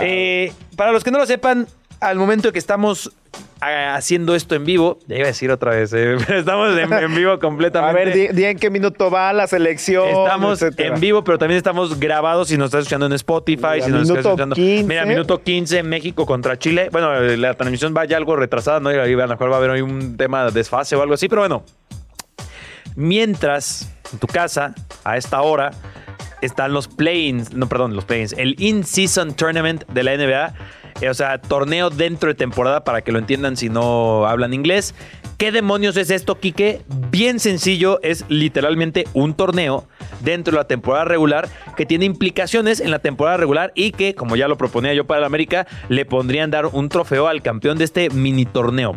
[0.00, 1.66] Eh, para los que no lo sepan,
[2.04, 3.10] al momento que estamos
[3.60, 6.92] ah, haciendo esto en vivo, ya iba a decir otra vez, eh, pero estamos en,
[6.92, 8.04] en vivo A completamente.
[8.04, 10.06] ver, di, di en qué minuto va la selección.
[10.08, 10.94] Estamos etcétera.
[10.94, 14.02] en vivo, pero también estamos grabados si nos estás escuchando en Spotify, Mira, si nos
[14.02, 14.54] estás minuto escuchando.
[14.54, 14.84] 15.
[14.84, 16.90] Mira, minuto 15, México contra Chile.
[16.92, 18.92] Bueno, eh, la transmisión va ya algo retrasada, ¿no?
[18.92, 21.28] Y a lo mejor va a haber hoy un tema de desfase o algo así,
[21.28, 21.64] pero bueno.
[22.96, 25.72] Mientras, en tu casa, a esta hora,
[26.42, 30.54] están los play-ins, no, perdón, los play-ins, el In-Season Tournament de la NBA.
[31.00, 34.94] Eh, o sea, torneo dentro de temporada para que lo entiendan si no hablan inglés.
[35.38, 36.82] ¿Qué demonios es esto, Quique?
[37.10, 39.86] Bien sencillo, es literalmente un torneo
[40.20, 44.36] dentro de la temporada regular que tiene implicaciones en la temporada regular y que, como
[44.36, 47.84] ya lo proponía yo para el América, le pondrían dar un trofeo al campeón de
[47.84, 48.96] este mini torneo.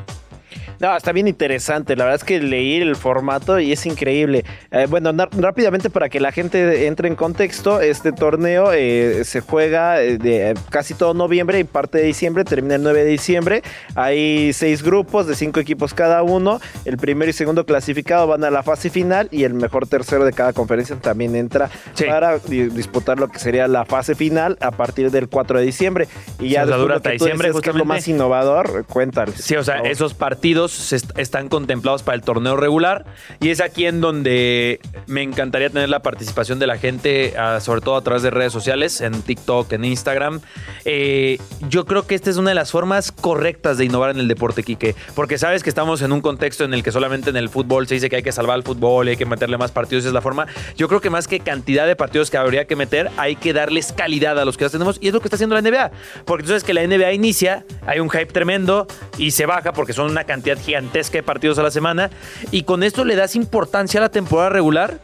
[0.79, 1.95] No, está bien interesante.
[1.95, 4.45] La verdad es que leí el formato y es increíble.
[4.71, 10.01] Eh, bueno, rápidamente para que la gente entre en contexto, este torneo eh, se juega
[10.01, 13.63] eh, de casi todo noviembre y parte de diciembre, termina el 9 de diciembre.
[13.95, 16.59] Hay seis grupos de cinco equipos cada uno.
[16.85, 20.33] El primero y segundo clasificado van a la fase final y el mejor tercero de
[20.33, 22.05] cada conferencia también entra Sí.
[22.05, 26.07] para di- disputar lo que sería la fase final a partir del 4 de diciembre.
[26.39, 29.35] Y ya O sea, después dura hasta diciembre, dices que es lo más innovador, cuéntales.
[29.43, 33.05] Sí, o sea, esos partidos están contemplados para el torneo regular
[33.39, 37.81] y es aquí en donde me encantaría tener la participación de la gente, ah, sobre
[37.81, 40.41] todo a través de redes sociales, en TikTok, en Instagram.
[40.85, 41.37] Eh,
[41.69, 44.63] yo creo que esta es una de las formas correctas de innovar en el deporte,
[44.63, 47.87] Quique, porque sabes que estamos en un contexto en el que solamente en el fútbol
[47.87, 50.09] se dice que hay que salvar al fútbol y hay que meterle más partidos, esa
[50.09, 50.47] es la forma.
[50.75, 53.93] Yo creo que más que cantidad de partidos que habría que meter, hay que darles
[53.93, 55.91] calidad a los que ya tenemos y es lo que está haciendo la NBA,
[56.25, 59.93] porque tú sabes que la NBA inicia, hay un hype tremendo y se baja porque
[59.93, 62.09] son una cantidad gigantesca de partidos a la semana.
[62.51, 64.99] Y con esto le das importancia a la temporada regular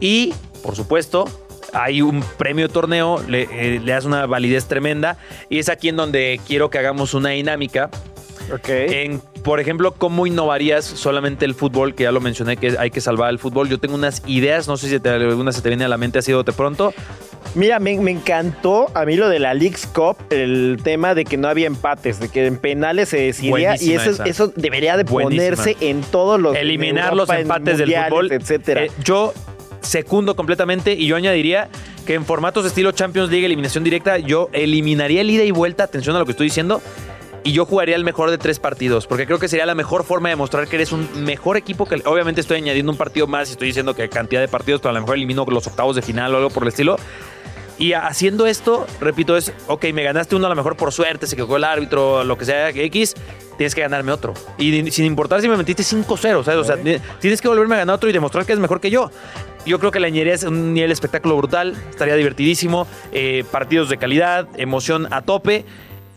[0.00, 1.26] y, por supuesto,
[1.72, 5.18] hay un premio torneo, le, eh, le das una validez tremenda.
[5.48, 7.90] Y es aquí en donde quiero que hagamos una dinámica
[8.66, 11.94] En, por ejemplo, ¿cómo innovarías solamente el fútbol?
[11.94, 13.68] Que ya lo mencioné, que hay que salvar el fútbol.
[13.68, 16.18] Yo tengo unas ideas, no sé si te, alguna se te viene a la mente
[16.18, 16.92] así de pronto.
[17.54, 21.36] Mira, me, me encantó a mí lo de la League's Cup, el tema de que
[21.36, 24.24] no había empates, de que en penales se decidía y eso, esa.
[24.24, 25.56] eso debería de Buenísima.
[25.56, 26.56] ponerse en todos los...
[26.56, 28.32] Eliminar los Europa, empates del fútbol.
[28.32, 28.84] etcétera.
[28.84, 29.32] Eh, yo
[29.80, 31.68] secundo completamente y yo añadiría
[32.06, 35.84] que en formatos de estilo Champions League, eliminación directa, yo eliminaría el ida y vuelta,
[35.84, 36.82] atención a lo que estoy diciendo,
[37.48, 40.28] y yo jugaría el mejor de tres partidos, porque creo que sería la mejor forma
[40.28, 43.52] de mostrar que eres un mejor equipo que obviamente estoy añadiendo un partido más y
[43.52, 46.34] estoy diciendo que cantidad de partidos, pero a lo mejor elimino los octavos de final
[46.34, 46.98] o algo por el estilo.
[47.78, 51.36] Y haciendo esto, repito, es, ok, me ganaste uno a lo mejor por suerte, se
[51.36, 53.14] quedó el árbitro, lo que sea, X,
[53.56, 54.34] tienes que ganarme otro.
[54.58, 56.48] Y sin importar si me metiste 5-0, ¿sabes?
[56.48, 59.10] O sea, tienes que volverme a ganar otro y demostrar que es mejor que yo.
[59.64, 63.88] Yo creo que la ingeniería es un nivel de espectáculo brutal, estaría divertidísimo, eh, partidos
[63.88, 65.64] de calidad, emoción a tope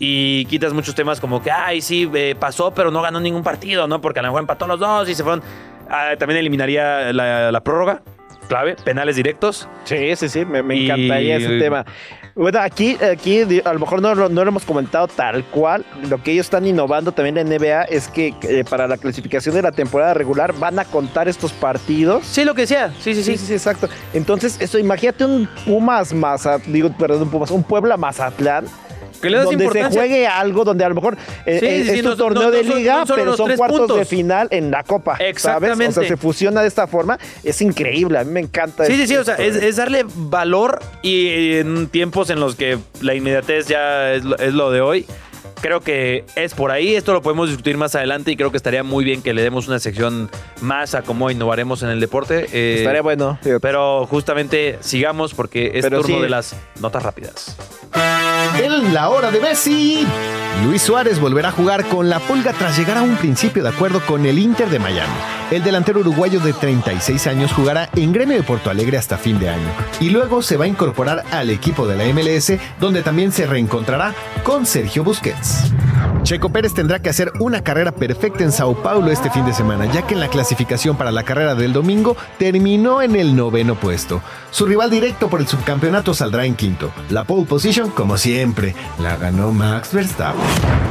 [0.04, 3.88] y quitas muchos temas como que, ay, sí, eh, pasó, pero no ganó ningún partido,
[3.88, 4.02] ¿no?
[4.02, 5.44] Porque a lo mejor empató los dos y se fueron.
[5.88, 8.02] Ah, también eliminaría la, prórroga,
[8.48, 9.70] clave, penales directos.
[9.84, 11.86] Sí, sí, sí, me, encantaría ese tema.
[12.34, 15.86] Bueno, aquí, aquí a lo mejor no, no, lo hemos comentado tal cual.
[16.10, 19.62] Lo que ellos están innovando también en NBA es que eh, para la clasificación de
[19.62, 22.26] la temporada regular van a contar estos partidos.
[22.26, 22.92] Sí, lo que sea.
[23.00, 23.38] Sí, sí, sí.
[23.38, 23.88] Sí, sí, exacto.
[24.16, 28.66] Entonces, eso, imagínate un Pumas Mazatlán, digo, perdón, un Pumas, un Puebla Mazatlán
[29.22, 33.04] donde se juegue algo, donde a lo mejor eh, eh, es un torneo de liga,
[33.08, 35.18] pero son cuartos de final en la Copa.
[35.20, 35.88] Exactamente.
[35.88, 37.18] O sea, se fusiona de esta forma.
[37.44, 38.86] Es increíble, a mí me encanta.
[38.86, 43.16] Sí, sí, sí, o sea, es, darle valor y en tiempos en los que la
[43.16, 45.06] inmediatez ya es lo, de hoy
[45.62, 46.96] creo que es por ahí.
[46.96, 49.68] Esto lo podemos discutir más adelante y creo que estaría muy bien que le demos
[49.68, 50.30] una sección
[50.62, 52.48] más a cómo innovaremos en el deporte.
[52.52, 53.38] Eh, estaría bueno.
[53.62, 57.56] Pero justamente sigamos porque es turno de las notas rápidas.
[58.70, 60.06] La hora de Messi,
[60.64, 64.06] Luis Suárez volverá a jugar con la Pulga tras llegar a un principio de acuerdo
[64.06, 65.12] con el Inter de Miami.
[65.50, 69.50] El delantero uruguayo de 36 años jugará en Gremio de Porto Alegre hasta fin de
[69.50, 69.68] año
[70.00, 74.14] y luego se va a incorporar al equipo de la MLS donde también se reencontrará
[74.44, 75.72] con Sergio Busquets.
[76.24, 79.92] Checo Pérez tendrá que hacer una carrera perfecta en Sao Paulo este fin de semana,
[79.92, 84.22] ya que en la clasificación para la carrera del domingo terminó en el noveno puesto.
[84.52, 86.92] Su rival directo por el subcampeonato saldrá en quinto.
[87.10, 88.18] La pole position, como
[89.00, 90.42] la ganó Max Verstappen.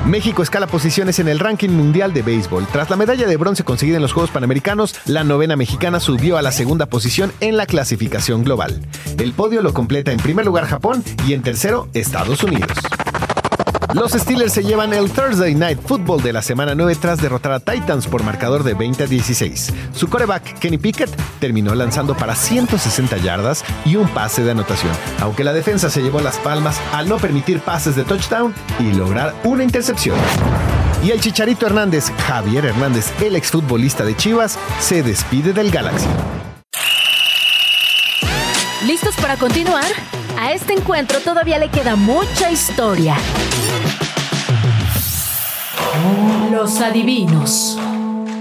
[0.06, 2.66] México escala posiciones en el ranking mundial de béisbol.
[2.72, 6.42] Tras la medalla de bronce conseguida en los Juegos Panamericanos, la novena mexicana subió a
[6.42, 8.80] la segunda posición en la clasificación global.
[9.18, 12.70] El podio lo completa en primer lugar Japón y en tercero Estados Unidos.
[13.94, 17.60] Los Steelers se llevan el Thursday Night Football de la semana 9 tras derrotar a
[17.60, 19.72] Titans por marcador de 20 a 16.
[19.92, 25.42] Su coreback, Kenny Pickett, terminó lanzando para 160 yardas y un pase de anotación, aunque
[25.42, 29.64] la defensa se llevó las palmas al no permitir pases de touchdown y lograr una
[29.64, 30.16] intercepción.
[31.02, 36.06] Y el Chicharito Hernández, Javier Hernández, el exfutbolista de Chivas, se despide del Galaxy.
[38.86, 40.19] ¿Listos para continuar?
[40.40, 43.14] A este encuentro todavía le queda mucha historia.
[46.50, 47.78] Los adivinos.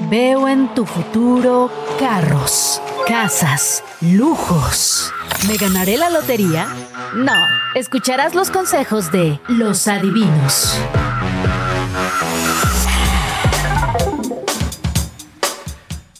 [0.10, 5.14] Veo en tu futuro carros, casas, lujos.
[5.50, 6.70] ¿Me ganaré la lotería?
[7.16, 7.36] No,
[7.76, 10.80] escucharás los consejos de los adivinos.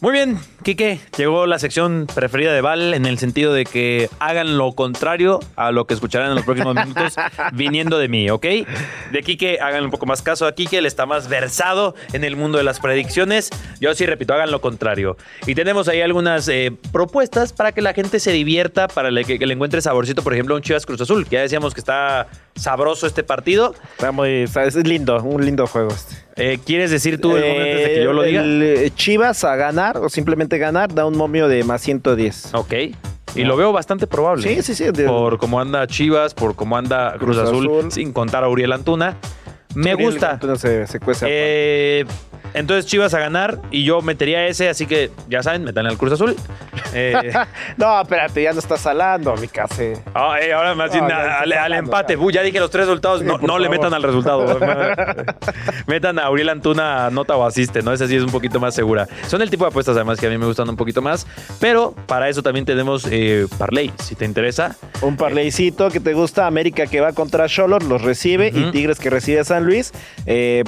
[0.02, 4.58] Muy bien, Quique, llegó la sección preferida de Val en el sentido de que hagan
[4.58, 7.16] lo contrario a lo que escucharán en los próximos minutos
[7.54, 8.46] viniendo de mí, ¿ok?
[9.12, 12.36] De Quique, hagan un poco más caso a Quique, él está más versado en el
[12.36, 13.50] mundo de las predicciones.
[13.80, 15.16] Yo sí repito, hagan lo contrario.
[15.48, 19.54] Y tenemos ahí algunas eh, propuestas para que la gente se divierta, para que, le
[19.54, 23.24] encuentre saborcito, por ejemplo, un Chivas Cruz Azul, que ya decíamos que está sabroso este
[23.24, 23.74] partido.
[23.92, 26.30] Está muy, es lindo, un lindo juego este.
[26.42, 28.44] Eh, ¿Quieres decir tú el momento antes de que yo lo diga?
[28.46, 32.54] Eh, Chivas a ganar o simplemente ganar da un momio de más 110.
[32.54, 32.74] Ok.
[33.36, 34.44] Y lo veo bastante probable.
[34.44, 34.92] Sí, sí, sí.
[35.06, 39.18] Por cómo anda Chivas, por cómo anda Cruz, Azul, sin contar a Uriel Antuna.
[39.76, 40.32] Me gusta.
[40.32, 42.06] Antuna se, se cuece eh,
[42.54, 46.14] entonces Chivas a ganar y yo metería ese, así que ya saben, metan al Cruz
[46.14, 46.36] Azul.
[46.94, 47.32] Eh,
[47.78, 50.02] no, espérate, ya no estás salando, mi case.
[50.14, 52.18] Ah, eh, ahora más bien al, empate.
[52.32, 54.60] ya dije los tres resultados, no, le metan al resultado.
[55.88, 57.94] metan a Uriel Antuna nota o asiste, ¿no?
[57.94, 59.08] Esa sí es un poquito más segura.
[59.28, 61.28] Son el tipo de apuestas además que a mí me gustan un poquito más,
[61.60, 64.76] pero para eso también tenemos eh, Parley, si te interesa.
[65.02, 69.10] Un Parleycito que te gusta, América que va contra Cholor, los recibe, y Tigres que
[69.10, 69.92] recibe a San Luis,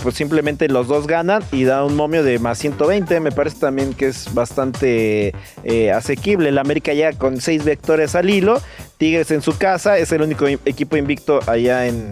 [0.04, 3.22] pues simplemente los dos ganan y da un momio de más 120.
[3.22, 6.50] Me parece también que es bastante eh, asequible.
[6.50, 8.62] El América ya con seis vectores al hilo.
[8.98, 9.98] Tigres en su casa.
[9.98, 12.12] Es el único equipo invicto allá en,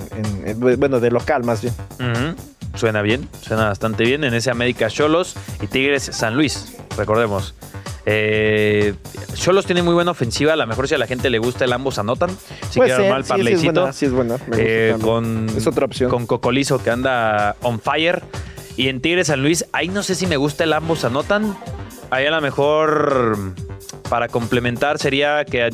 [0.58, 1.74] bueno, de local más bien.
[2.76, 7.56] Suena bien, suena bastante bien en ese América Cholos y Tigres San Luis, recordemos.
[8.12, 8.96] Eh,
[9.36, 10.54] Cholos tiene muy buena ofensiva.
[10.54, 12.32] A lo mejor si a la gente le gusta el ambos anotan.
[12.72, 14.38] Si quiere armar el Sí, es buena.
[14.58, 16.10] Eh, con, es otra opción.
[16.10, 18.24] Con Cocolizo que anda on fire.
[18.78, 21.56] Y en Tigre San Luis, ahí no sé si me gusta el ambos anotan.
[22.10, 23.38] Ahí a lo mejor
[24.10, 25.70] para complementar sería que,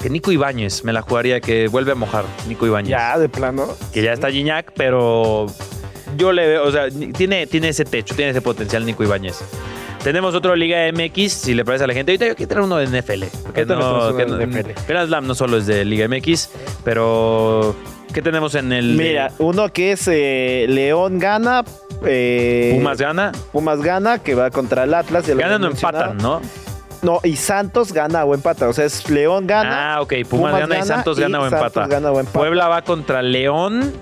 [0.00, 2.90] que Nico Ibáñez me la jugaría, que vuelve a mojar Nico Ibáñez.
[2.90, 3.66] Ya, de plano.
[3.92, 5.46] Que ya está Gignac, pero
[6.16, 9.42] yo le veo, o sea, tiene, tiene ese techo, tiene ese potencial Nico Ibáñez.
[10.06, 12.12] Tenemos otro Liga MX, si le parece a la gente.
[12.12, 13.24] Ahorita yo quiero traer uno de NFL.
[13.46, 14.70] Ahorita no, que no- NFL.
[14.86, 16.48] Grand Slam no solo es de Liga MX,
[16.84, 17.74] pero
[18.14, 21.64] ¿qué tenemos en el Mira, uno que es eh, León gana.
[22.04, 23.32] eh, Pumas gana?
[23.50, 25.26] Pumas gana, que va contra el Atlas.
[25.26, 26.40] Ganan o empatan, ¿no?
[27.02, 28.68] No, y Santos gana o empata.
[28.68, 29.96] O sea, es León gana.
[29.96, 30.14] Ah, ok.
[30.30, 31.86] Pumas, gana, y Santos gana o Santos empata.
[31.88, 32.38] gana o empata.
[32.38, 33.92] Puebla va contra León.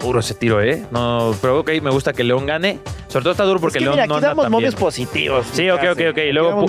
[0.00, 0.84] Duro ese tiro, ¿eh?
[0.90, 2.78] No, pero ok, me gusta que León gane.
[3.08, 4.74] Sobre todo está duro porque es que León mira, no aquí anda damos tan momios
[4.74, 5.46] positivos.
[5.52, 6.18] Sí, ok, ok, ok.
[6.28, 6.66] Y luego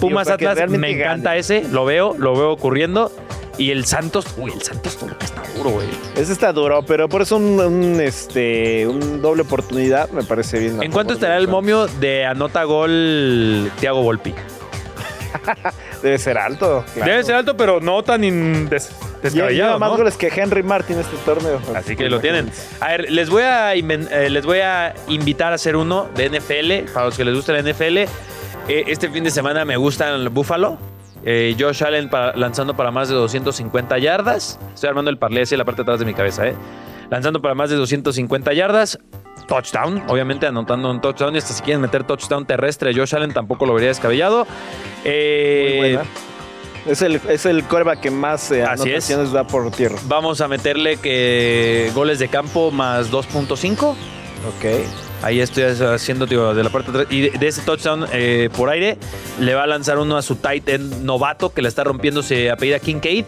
[0.00, 1.38] Pumas Atlas, me encanta gane.
[1.40, 1.62] ese.
[1.70, 3.12] Lo veo, lo veo ocurriendo.
[3.58, 5.86] Y el Santos, uy, el Santos todo lo que está duro, güey.
[6.16, 10.82] Ese está duro, pero por eso un, un, este, un doble oportunidad me parece bien.
[10.82, 14.34] ¿En cuánto estará el momio de anota gol Thiago Volpi?
[16.02, 16.84] Debe ser alto.
[16.94, 17.10] claro.
[17.10, 18.90] Debe ser alto, pero no tan in- des-
[19.30, 19.96] Lleva- más ¿no?
[19.98, 21.60] goles que Henry Martin este torneo.
[21.74, 22.50] Así que lo tienen.
[22.80, 26.92] A ver, les voy a, eh, les voy a invitar a hacer uno de NFL.
[26.92, 27.98] Para los que les gusta la NFL.
[27.98, 28.08] Eh,
[28.86, 30.78] este fin de semana me gusta el Buffalo.
[31.24, 34.58] Eh, Josh Allen para- lanzando para más de 250 yardas.
[34.74, 36.54] Estoy armando el parlay así en la parte de atrás de mi cabeza, ¿eh?
[37.10, 38.98] Lanzando para más de 250 yardas.
[39.46, 41.34] Touchdown, obviamente anotando un touchdown.
[41.34, 44.46] Y hasta si quieren meter touchdown terrestre, Josh Allen tampoco lo vería descabellado.
[45.04, 46.10] Eh, Muy buena.
[46.86, 49.08] Es el, es el coreback que más eh, Así es.
[49.10, 49.96] anotaciones da por tierra.
[50.06, 53.90] Vamos a meterle que goles de campo más 2.5.
[53.90, 54.86] Ok.
[55.22, 57.12] Ahí estoy haciendo tío, de la parte de atrás.
[57.14, 58.98] Y de, de ese touchdown eh, por aire,
[59.38, 62.50] le va a lanzar uno a su tight end novato que le está rompiendo, se
[62.50, 63.26] apellida Kincaid.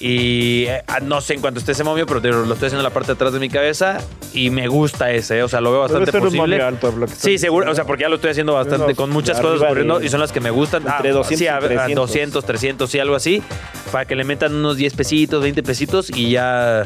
[0.00, 2.78] Y eh, ah, no sé en cuánto esté ese momio, pero te- lo estoy haciendo
[2.78, 3.98] en la parte de atrás de mi cabeza.
[4.32, 6.56] Y me gusta ese, eh, o sea, lo veo bastante ser un posible.
[6.56, 8.84] momio alto, lo que estás Sí, seguro, o sea, porque ya lo estoy haciendo bastante
[8.86, 10.82] Unos con muchas cosas arriba ocurriendo de- y son las que me gustan.
[10.86, 11.94] entre 200 sí, a, a 300.
[11.94, 13.42] 200, 300, sí, algo así.
[13.92, 16.84] Para que le metan unos 10 pesitos, 20 pesitos y ya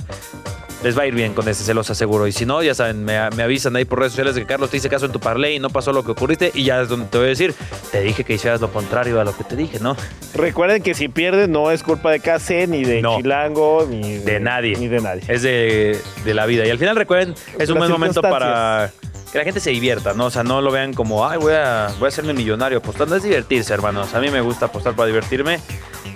[0.83, 2.27] les va a ir bien con ese, se los aseguro.
[2.27, 4.71] Y si no, ya saben, me, me avisan ahí por redes sociales de que Carlos
[4.71, 6.53] te hice caso en tu parlay y no pasó lo que ocurriste.
[6.55, 7.55] Y ya es donde te voy a decir,
[7.91, 9.97] te dije que hicieras lo contrario a lo que te dije, ¿no?
[10.35, 13.17] Recuerden que si pierden no es culpa de KC, ni de No.
[13.17, 14.77] Chilango, ni De nadie.
[14.77, 15.23] Ni de nadie.
[15.27, 16.67] Es de, de la vida.
[16.67, 18.91] Y al final recuerden, es un buen momento para
[19.33, 20.27] que la gente se divierta, ¿no?
[20.27, 23.17] O sea, no lo vean como, ay, voy a, voy a hacerme millonario apostando.
[23.17, 24.15] Es divertirse, hermanos.
[24.15, 25.61] A mí me gusta apostar para divertirme.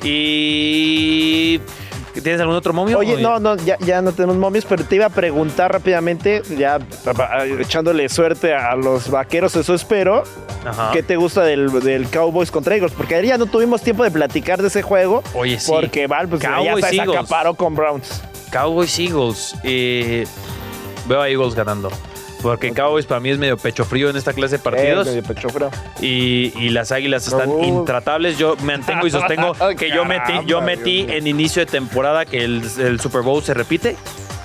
[0.03, 1.61] Y...
[2.21, 2.99] ¿Tienes algún otro momio?
[2.99, 6.79] Oye, no, no, ya, ya no tenemos momios, pero te iba a preguntar rápidamente, ya
[7.59, 10.25] echándole suerte a los vaqueros, eso espero.
[10.65, 10.91] Ajá.
[10.93, 12.93] ¿Qué te gusta del, del Cowboys contra Eagles?
[12.93, 15.23] Porque ayer ya no tuvimos tiempo de platicar de ese juego.
[15.35, 15.71] Oye, sí.
[15.71, 17.17] Porque Val, pues ya Cowboys, se Eagles.
[17.19, 18.23] acaparó con Browns.
[18.53, 19.55] Cowboys Eagles.
[19.65, 20.27] Eh,
[21.07, 21.91] veo a Eagles ganando.
[22.43, 25.07] Porque Cowboys para mí es medio pecho frío en esta clase de partidos.
[25.07, 25.71] Eh, medio pecho frío.
[26.01, 27.63] y, y las águilas están Uh.
[27.65, 28.37] intratables.
[28.39, 32.63] Yo mantengo y sostengo que yo metí, yo metí en inicio de temporada que el,
[32.79, 33.97] el Super Bowl se repite.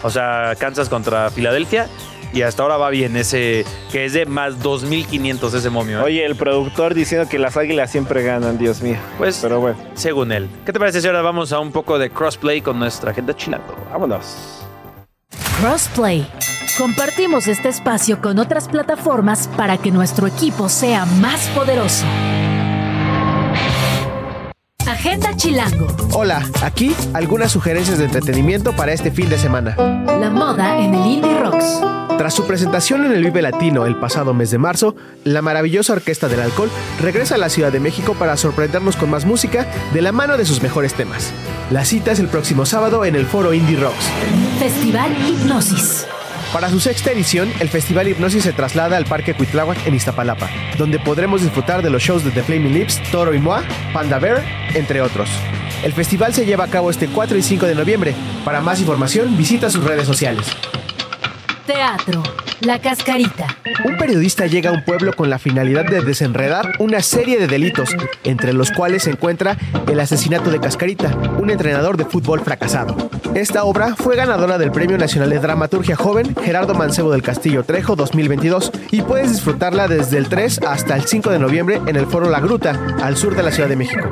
[0.03, 1.87] O sea, Kansas contra Filadelfia.
[2.33, 6.01] Y hasta ahora va bien ese, que es de más 2.500 ese momio.
[6.01, 6.03] ¿eh?
[6.03, 8.97] Oye, el productor diciendo que las águilas siempre ganan, Dios mío.
[9.17, 10.49] Pues, Pero bueno, según él.
[10.65, 13.73] ¿Qué te parece si ahora vamos a un poco de crossplay con nuestra agenda chilango?
[13.89, 14.61] vámonos.
[15.61, 16.27] Crossplay.
[16.77, 22.05] Compartimos este espacio con otras plataformas para que nuestro equipo sea más poderoso.
[24.85, 25.87] Agenda Chilango.
[26.13, 29.75] Hola, aquí algunas sugerencias de entretenimiento para este fin de semana.
[29.75, 31.81] La moda en el Indie Rocks.
[32.19, 36.27] Tras su presentación en el Vive Latino el pasado mes de marzo, la maravillosa Orquesta
[36.27, 36.69] del Alcohol
[37.01, 40.45] regresa a la Ciudad de México para sorprendernos con más música de la mano de
[40.45, 41.31] sus mejores temas.
[41.71, 44.09] La cita es el próximo sábado en el Foro Indie Rocks.
[44.59, 46.05] Festival Hipnosis.
[46.57, 50.97] Para su sexta edición, el Festival Hipnosis se traslada al Parque Cuitláhuac en Iztapalapa, donde
[50.97, 54.43] podremos disfrutar de los shows de The Flaming Lips, Toro y Moa, Panda Bear,
[54.73, 55.29] entre otros.
[55.83, 58.15] El festival se lleva a cabo este 4 y 5 de noviembre.
[58.43, 60.47] Para más información, visita sus redes sociales.
[61.67, 62.23] Teatro.
[62.61, 63.45] La Cascarita.
[63.83, 67.89] Un periodista llega a un pueblo con la finalidad de desenredar una serie de delitos,
[68.23, 73.09] entre los cuales se encuentra el asesinato de Cascarita, un entrenador de fútbol fracasado.
[73.35, 77.97] Esta obra fue ganadora del Premio Nacional de Dramaturgia Joven Gerardo Mancebo del Castillo Trejo
[77.97, 82.29] 2022 y puedes disfrutarla desde el 3 hasta el 5 de noviembre en el Foro
[82.29, 84.09] La Gruta, al sur de la Ciudad de México.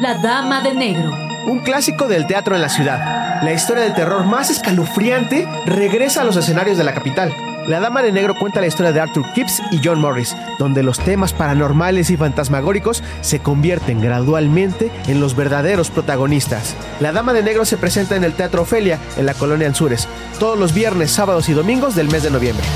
[0.00, 1.10] La Dama de Negro.
[1.46, 3.42] Un clásico del teatro en la ciudad.
[3.42, 7.34] La historia de terror más escalofriante regresa a los escenarios de la capital.
[7.66, 10.98] La Dama de Negro cuenta la historia de Arthur Kipps y John Morris, donde los
[10.98, 16.76] temas paranormales y fantasmagóricos se convierten gradualmente en los verdaderos protagonistas.
[17.00, 20.58] La Dama de Negro se presenta en el Teatro Ofelia, en la colonia Anzures, todos
[20.58, 22.66] los viernes, sábados y domingos del mes de noviembre.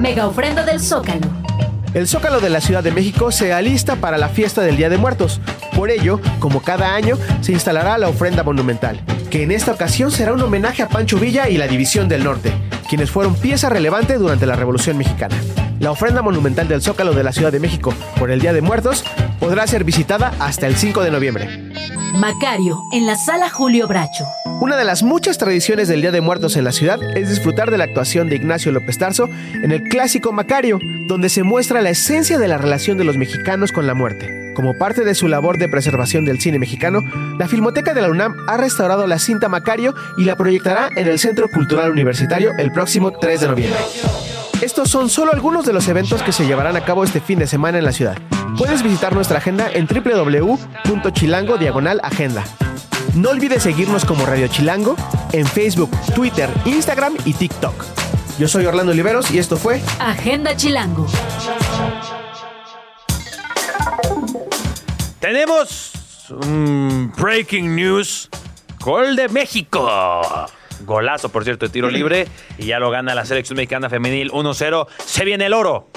[0.00, 1.47] Mega ofrenda del Zócalo.
[1.94, 4.98] El Zócalo de la Ciudad de México se alista para la fiesta del Día de
[4.98, 5.40] Muertos.
[5.74, 10.34] Por ello, como cada año, se instalará la ofrenda monumental, que en esta ocasión será
[10.34, 12.52] un homenaje a Pancho Villa y la División del Norte,
[12.88, 15.36] quienes fueron pieza relevante durante la Revolución Mexicana.
[15.80, 19.04] La ofrenda monumental del Zócalo de la Ciudad de México por el Día de Muertos
[19.40, 21.72] podrá ser visitada hasta el 5 de noviembre.
[22.14, 24.24] Macario, en la sala Julio Bracho.
[24.60, 27.78] Una de las muchas tradiciones del Día de Muertos en la ciudad es disfrutar de
[27.78, 32.38] la actuación de Ignacio López Tarso en el clásico Macario, donde se muestra la esencia
[32.38, 34.52] de la relación de los mexicanos con la muerte.
[34.56, 37.02] Como parte de su labor de preservación del cine mexicano,
[37.38, 41.20] la Filmoteca de la UNAM ha restaurado la cinta Macario y la proyectará en el
[41.20, 43.78] Centro Cultural Universitario el próximo 3 de noviembre.
[44.60, 47.46] Estos son solo algunos de los eventos que se llevarán a cabo este fin de
[47.46, 48.18] semana en la ciudad.
[48.58, 52.42] Puedes visitar nuestra agenda en www.chilango diagonal agenda.
[53.14, 54.96] No olvides seguirnos como Radio Chilango
[55.32, 57.84] en Facebook, Twitter, Instagram y TikTok.
[58.38, 61.06] Yo soy Orlando Oliveros y esto fue Agenda Chilango.
[65.18, 65.92] Tenemos
[66.30, 68.28] un breaking news.
[68.80, 69.90] Gol de México.
[70.86, 72.28] Golazo, por cierto, de tiro libre.
[72.58, 74.86] Y ya lo gana la selección mexicana femenil 1-0.
[75.04, 75.90] Se viene el oro.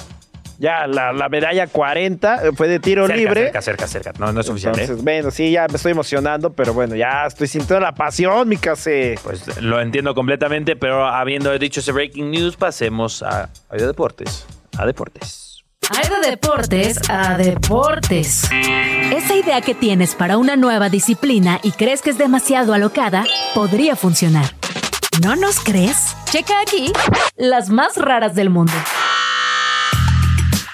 [0.62, 3.42] Ya, la, la medalla 40 fue de tiro Cerca, libre.
[3.46, 4.14] cerca, cerca, cerca.
[4.20, 4.82] No, no es suficiente.
[4.82, 4.84] ¿eh?
[4.84, 8.58] Entonces, bueno, sí, ya me estoy emocionando, pero bueno, ya estoy sintiendo la pasión, mi
[8.58, 9.16] case.
[9.24, 14.46] Pues lo entiendo completamente, pero habiendo dicho ese breaking news, pasemos a, a deportes.
[14.78, 15.64] A deportes.
[15.90, 18.48] Hay de deportes a deportes.
[18.52, 23.96] Esa idea que tienes para una nueva disciplina y crees que es demasiado alocada, podría
[23.96, 24.46] funcionar.
[25.24, 26.16] ¿No nos crees?
[26.26, 26.94] Checa aquí
[27.36, 28.74] las más raras del mundo.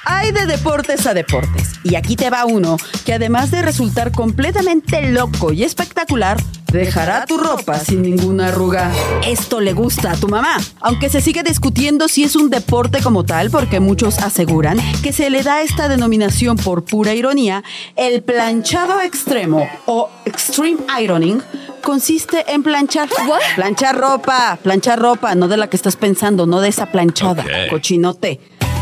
[0.10, 1.74] Hay de deportes a deportes.
[1.84, 6.42] Y aquí te va uno que además de resultar completamente loco y espectacular,
[6.72, 8.90] dejará tu ropa sin ninguna arruga.
[9.28, 10.60] Esto le gusta a tu mamá.
[10.80, 15.30] Aunque se sigue discutiendo si es un deporte como tal, porque muchos aseguran que se
[15.30, 17.66] le da esta denominación por pura ironía,
[17.98, 21.42] el planchado extremo o extreme ironing
[21.82, 23.10] consiste en planchar.
[23.56, 28.40] Planchar ropa, planchar ropa, no de la que estás pensando, no de esa planchada, cochinote.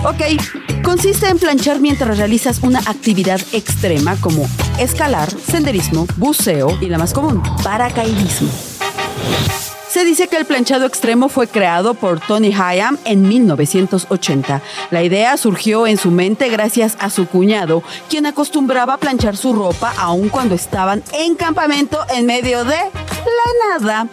[0.08, 0.22] Ok,
[0.84, 4.48] consiste en planchar mientras realizas una actividad extrema como
[4.78, 8.48] escalar, senderismo, buceo y la más común, paracaidismo.
[9.90, 14.62] Se dice que el planchado extremo fue creado por Tony Hayam en 1980.
[14.92, 19.92] La idea surgió en su mente gracias a su cuñado, quien acostumbraba planchar su ropa
[19.98, 24.08] aun cuando estaban en campamento en medio de la nada.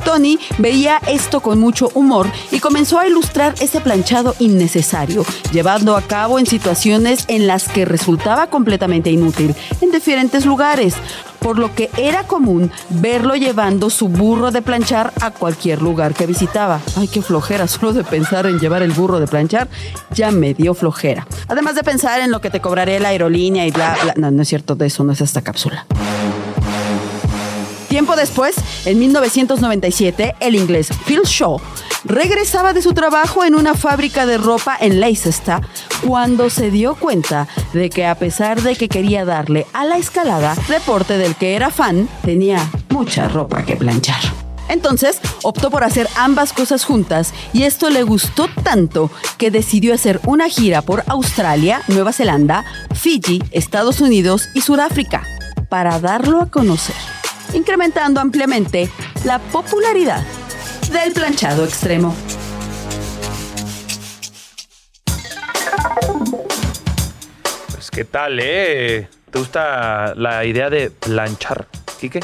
[0.00, 6.02] Tony veía esto con mucho humor y comenzó a ilustrar ese planchado innecesario, llevando a
[6.02, 10.94] cabo en situaciones en las que resultaba completamente inútil, en diferentes lugares,
[11.40, 16.26] por lo que era común verlo llevando su burro de planchar a cualquier lugar que
[16.26, 16.80] visitaba.
[16.96, 19.68] Ay, qué flojera, solo de pensar en llevar el burro de planchar,
[20.14, 21.26] ya me dio flojera.
[21.48, 24.14] Además de pensar en lo que te cobraré la aerolínea y bla, bla.
[24.16, 25.86] No, no es cierto, de eso no es esta cápsula.
[27.90, 31.60] Tiempo después, en 1997, el inglés Phil Shaw
[32.04, 35.60] regresaba de su trabajo en una fábrica de ropa en Leicester
[36.06, 40.54] cuando se dio cuenta de que a pesar de que quería darle a la escalada,
[40.68, 44.20] deporte del que era fan, tenía mucha ropa que planchar.
[44.68, 50.20] Entonces optó por hacer ambas cosas juntas y esto le gustó tanto que decidió hacer
[50.26, 52.64] una gira por Australia, Nueva Zelanda,
[52.94, 55.24] Fiji, Estados Unidos y Sudáfrica
[55.68, 57.19] para darlo a conocer
[57.54, 58.90] incrementando ampliamente
[59.24, 60.24] la popularidad
[60.92, 62.14] del planchado extremo.
[67.72, 69.08] Pues qué tal, ¿eh?
[69.30, 71.66] ¿Te gusta la idea de planchar,
[72.00, 72.20] Quique?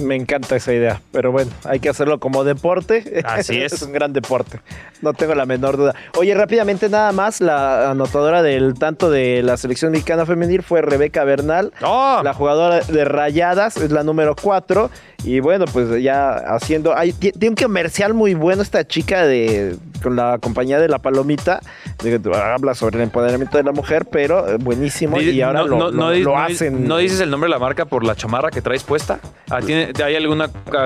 [0.00, 3.22] Me encanta esa idea, pero bueno, hay que hacerlo como deporte.
[3.24, 3.72] Así es.
[3.72, 4.60] es un gran deporte,
[5.02, 5.94] no tengo la menor duda.
[6.16, 11.24] Oye, rápidamente nada más, la anotadora del tanto de la selección mexicana femenil fue Rebeca
[11.24, 12.20] Bernal, ¡Oh!
[12.22, 14.90] la jugadora de Rayadas, es la número 4.
[15.24, 16.96] Y bueno, pues ya haciendo.
[16.96, 20.98] Hay, ti- tiene un comercial muy bueno esta chica de con la compañía de la
[21.00, 21.60] Palomita.
[22.02, 25.18] de habla sobre el empoderamiento de la mujer, pero eh, buenísimo.
[25.20, 26.86] Y ahora no, lo, no- lo- no hacen.
[26.86, 29.18] ¿No dices el nombre de la marca por la chamarra que traes puesta?
[29.50, 30.42] Ah, ¿tiene- ¿Hay algún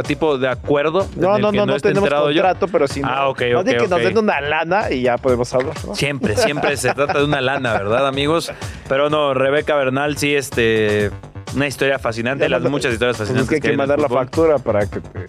[0.06, 1.06] tipo de acuerdo?
[1.16, 2.22] No, no, no, no tenemos yo?
[2.22, 3.00] contrato, pero sí.
[3.04, 3.98] Ah, ok, no ok, que nos ok.
[4.00, 5.74] den una lana y ya podemos hablar.
[5.86, 5.94] ¿no?
[5.94, 8.52] Siempre, siempre se trata de una lana, ¿verdad, amigos?
[8.88, 11.10] Pero no, Rebeca Bernal sí, este,
[11.54, 14.58] una historia fascinante, las muchas historias Pues fascinantes es que hay que mandar la factura
[14.58, 15.26] para que te-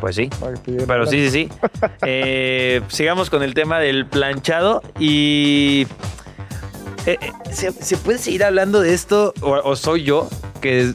[0.00, 0.30] Pues sí.
[0.86, 1.68] Pero sí, sí, sí.
[2.02, 5.86] Eh, sigamos con el tema del planchado y...
[7.06, 10.28] eh, eh, ¿se, se puede seguir hablando de esto o, o soy yo
[10.60, 10.92] que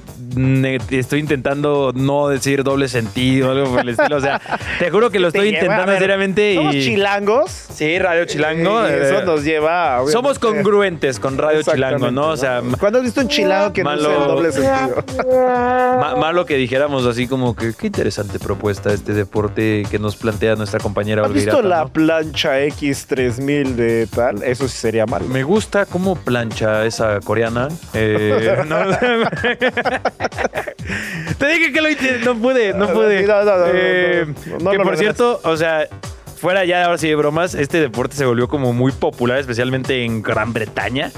[0.91, 4.17] estoy intentando no decir doble sentido, algo por el estilo.
[4.17, 4.41] O sea,
[4.79, 6.83] te juro que lo estoy lleva- intentando ver, seriamente Somos y.
[6.83, 7.51] chilangos.
[7.73, 8.87] Sí, Radio Chilango.
[8.87, 9.97] Y eh, eso nos lleva.
[9.99, 12.29] a- somos congruentes con Radio Chilango, ¿no?
[12.29, 14.03] O sea, ¿Cuándo has visto un chilango que no Malo.
[14.03, 15.03] sea el doble sentido?
[15.99, 20.55] ma- malo que dijéramos así como que qué interesante propuesta este deporte que nos plantea
[20.55, 21.89] nuestra compañera ¿Has Olvirata, visto la ¿no?
[21.89, 24.43] plancha X3000 de tal?
[24.43, 25.25] Eso sí sería malo.
[25.27, 27.67] Me gusta cómo plancha esa coreana.
[27.93, 28.75] Eh, no,
[31.37, 33.23] Te dije que lo hice, no pude, no pude.
[33.25, 35.87] No, no, no, no, Eh, no, no que lo por cierto, o sea,
[36.37, 40.21] fuera ya ahora sí de bromas, este deporte se volvió como muy popular, especialmente en
[40.21, 41.11] Gran Bretaña.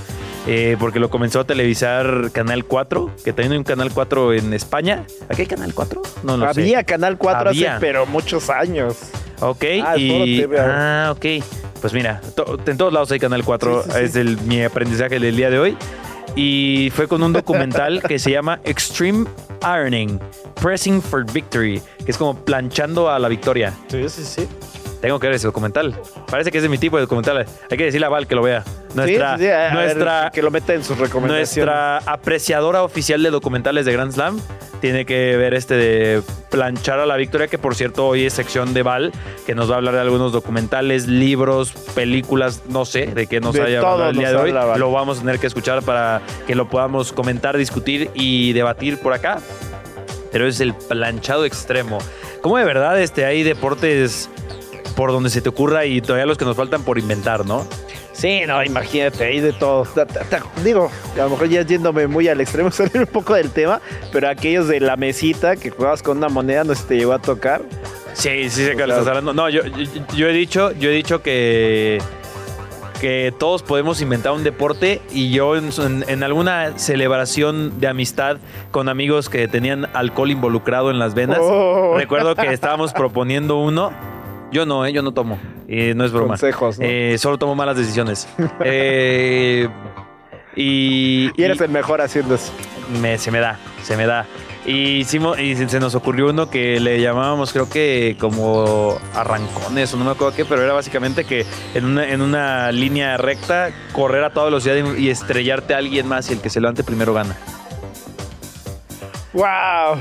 [0.48, 4.54] eh, porque lo comenzó a televisar Canal 4, que también hay un Canal 4 en
[4.54, 5.04] España.
[5.28, 6.04] ¿Aquí hay Canal 4?
[6.22, 6.46] No, sé.
[6.46, 7.72] Había Canal 4 Había.
[7.78, 8.96] hace, pero muchos años.
[9.42, 10.42] Ok, Ah, y.
[10.42, 10.58] TV.
[10.60, 11.44] Ah, ok.
[11.82, 14.04] Pues mira, to- en todos lados hay Canal 4, Sí, sí, sí.
[14.06, 15.78] es el, mi aprendizaje del día de hoy.
[16.36, 19.26] Y fue con un documental que se llama Extreme
[19.62, 20.20] Ironing,
[20.62, 23.74] Pressing for Victory, que es como planchando a la victoria.
[23.88, 24.48] Sí, sí, sí.
[25.06, 25.94] Tengo que ver ese documental.
[26.32, 27.46] Parece que es de mi tipo de documental.
[27.70, 28.64] Hay que decirle a Val que lo vea.
[28.96, 31.56] Nuestra, Sí, sí, sí, a- a ver, nuestra, que lo meta en sus recomendaciones.
[31.58, 34.40] nuestra apreciadora oficial de documentales de Grand Slam
[34.82, 38.74] tiene que ver este de planchar a la victoria, que por cierto hoy es sección
[38.74, 39.12] de Val,
[39.46, 43.54] que nos va a hablar de algunos documentales, libros, películas, no sé, de qué nos
[43.54, 44.50] De haya hablado el día de hoy.
[44.50, 44.76] habla.
[44.78, 49.14] Lo vamos a tener que escuchar para que lo podamos comentar, discutir y debatir por
[49.14, 49.38] acá.
[50.32, 52.00] Pero es el planchado extremo.
[52.42, 54.30] ¿Cómo de verdad este, hay deportes
[54.96, 57.66] por donde se te ocurra y todavía los que nos faltan por inventar, ¿no?
[58.14, 59.86] Sí, no, imagínate, hay de todo.
[60.64, 63.82] Digo, a lo mejor ya yéndome muy al extremo, salir un poco del tema,
[64.14, 67.20] pero aquellos de la mesita que jugabas con una moneda, no si te llegó a
[67.20, 67.62] tocar.
[68.14, 69.34] Sí, sí sé que O lo sea- estás hablando.
[69.34, 72.02] No, yo, yo, yo he dicho, yo he dicho que
[73.02, 78.38] que todos podemos inventar un deporte y yo en, en- en alguna celebración de amistad
[78.72, 81.96] con amigos que tenían alcohol involucrado en las venas, Oh.
[81.98, 83.92] recuerdo que estábamos proponiendo uno.
[84.56, 84.94] Yo no, ¿eh?
[84.94, 85.38] yo no tomo.
[85.68, 86.30] Eh, no es broma.
[86.30, 86.86] Consejos, ¿no?
[86.88, 88.26] Eh, solo tomo malas decisiones.
[88.64, 89.68] Eh,
[90.56, 92.54] y, Y eres el mejor haciendo eso.
[93.02, 94.26] me- se me da, se me da.
[94.66, 99.94] Y, hicimos, y se se nos ocurrió uno que le llamábamos, creo que como arrancones
[99.94, 103.72] o no me acuerdo qué, pero era básicamente que en una, en una línea recta
[103.92, 106.84] correr a toda velocidad y, y estrellarte a alguien más y el que se levante
[106.86, 107.36] primero gana.
[109.34, 110.00] ¡Wow!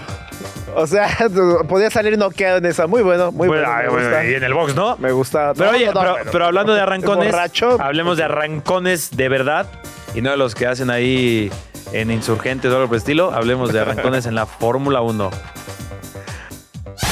[0.76, 1.08] O sea,
[1.68, 2.86] podía salir noqueado en esa.
[2.86, 3.76] Muy bueno, muy Bueno, bueno.
[3.78, 4.24] ay, me bueno, gusta.
[4.24, 4.96] y en el box, ¿no?
[4.98, 5.52] Me gusta.
[5.54, 6.30] Pero No, oye, no, no, pero, bueno.
[6.32, 9.66] pero hablando de arrancones, borracho, hablemos de arrancones de verdad
[10.14, 11.50] y no de los que hacen ahí
[11.92, 13.32] en insurgentes o algo por el estilo.
[13.32, 15.30] Hablemos de arrancones en la Fórmula 1.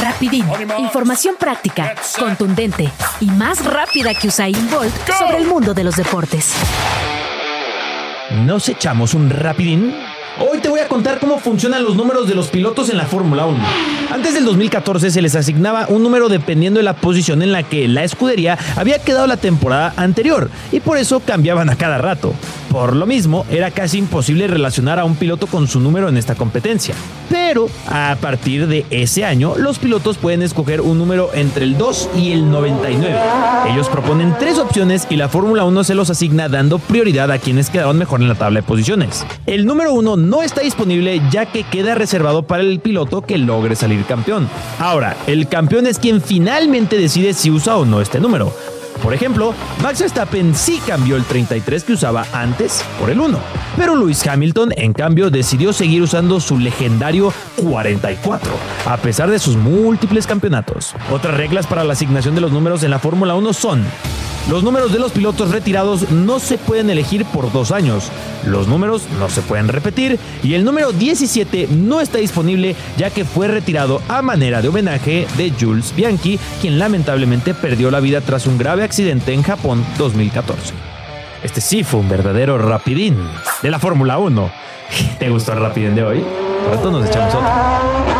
[0.01, 0.45] Rapidín,
[0.79, 2.89] información práctica, contundente
[3.21, 6.55] y más rápida que Usain Bolt sobre el mundo de los deportes.
[8.45, 9.95] ¿Nos echamos un rapidín?
[10.41, 13.45] Hoy te voy a contar cómo funcionan los números de los pilotos en la Fórmula
[13.45, 13.59] 1.
[14.11, 17.87] Antes del 2014 se les asignaba un número dependiendo de la posición en la que
[17.87, 22.33] la escudería había quedado la temporada anterior y por eso cambiaban a cada rato.
[22.71, 26.35] Por lo mismo, era casi imposible relacionar a un piloto con su número en esta
[26.35, 26.95] competencia.
[27.29, 32.11] Pero a partir de ese año, los pilotos pueden escoger un número entre el 2
[32.17, 33.15] y el 99.
[33.71, 37.69] Ellos proponen tres opciones y la Fórmula 1 se los asigna dando prioridad a quienes
[37.69, 39.27] quedaron mejor en la tabla de posiciones.
[39.45, 43.77] El número 1 no está disponible ya que queda reservado para el piloto que logre
[43.77, 44.49] salir campeón.
[44.79, 48.53] Ahora, el campeón es quien finalmente decide si usa o no este número.
[49.03, 49.53] Por ejemplo,
[49.83, 53.37] Max Verstappen sí cambió el 33 que usaba antes por el 1,
[53.77, 58.53] pero Lewis Hamilton en cambio decidió seguir usando su legendario 44,
[58.87, 60.95] a pesar de sus múltiples campeonatos.
[61.11, 63.85] Otras reglas para la asignación de los números en la Fórmula 1 son
[64.51, 68.11] los números de los pilotos retirados no se pueden elegir por dos años,
[68.45, 73.25] los números no se pueden repetir y el número 17 no está disponible ya que
[73.25, 78.47] fue retirado a manera de homenaje de Jules Bianchi, quien lamentablemente perdió la vida tras
[78.47, 80.75] un grave accidente en Japón 2014.
[81.43, 83.17] Este sí fue un verdadero rapidín
[83.63, 84.53] de la Fórmula 1.
[85.19, 86.25] ¿Te gustó el rapidín de hoy?
[86.69, 88.12] Pronto nos echamos otro.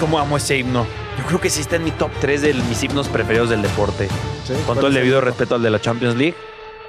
[0.00, 0.86] ¿Cómo amo ese himno?
[1.18, 4.08] Yo creo que sí está en mi top 3 de mis himnos preferidos del deporte.
[4.46, 6.34] Con ¿cuál todo el debido respeto al de la Champions League.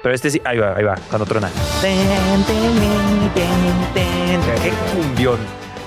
[0.02, 1.48] Pero este sí, ahí va, ahí va, cuando truena.
[4.62, 5.38] Qué cumbión,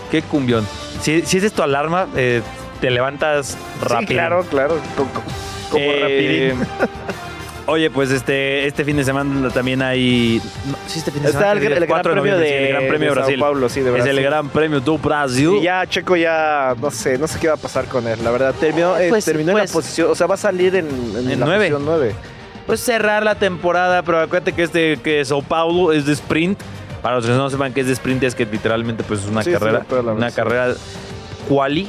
[0.10, 0.68] qué cumbión.
[1.02, 2.42] Si, si es tu alarma, eh,
[2.82, 4.00] te levantas rápido.
[4.00, 4.76] Sí, claro, claro.
[4.98, 5.22] co- co-
[5.70, 6.68] Como, Eh, rapidín.
[7.68, 10.42] Oye, pues este, este fin de semana también hay.
[10.66, 11.60] no, sí, este fin de Está semana.
[11.62, 13.40] el, el Gran 4 Premio noviembre, de, sí, el Gran Premio de de Sao Brasil.
[13.40, 15.50] Paulo, sí, de es el Gran Premio do Brasil.
[15.60, 18.20] Y ya Checo ya, no sé, no sé qué va a pasar con él.
[18.24, 20.76] La verdad, terminó, eh, Pues- terminó pues- en la posición, o sea, va a salir
[20.76, 21.70] en, en En la nueve.
[21.70, 22.16] posición 9.
[22.66, 26.60] pues cerrar la temporada, pero acuérdate que este que Sao Paulo es de sprint.
[27.02, 29.42] Para los que no sepan que es de sprint es que literalmente pues es una
[29.44, 30.74] Sí, sí, carrera, la una carrera
[31.50, 31.88] quali.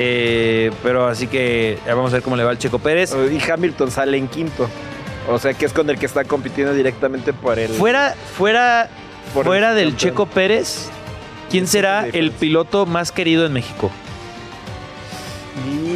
[0.00, 3.14] Eh, pero así que ya vamos a ver cómo le va al Checo Pérez.
[3.30, 4.68] Y Hamilton sale en quinto.
[5.28, 7.70] O sea que es con el que está compitiendo directamente por el.
[7.70, 8.88] Fuera, fuera,
[9.34, 9.96] fuera el del campeón.
[9.96, 10.88] Checo Pérez,
[11.50, 13.90] ¿quién será el piloto más querido en México?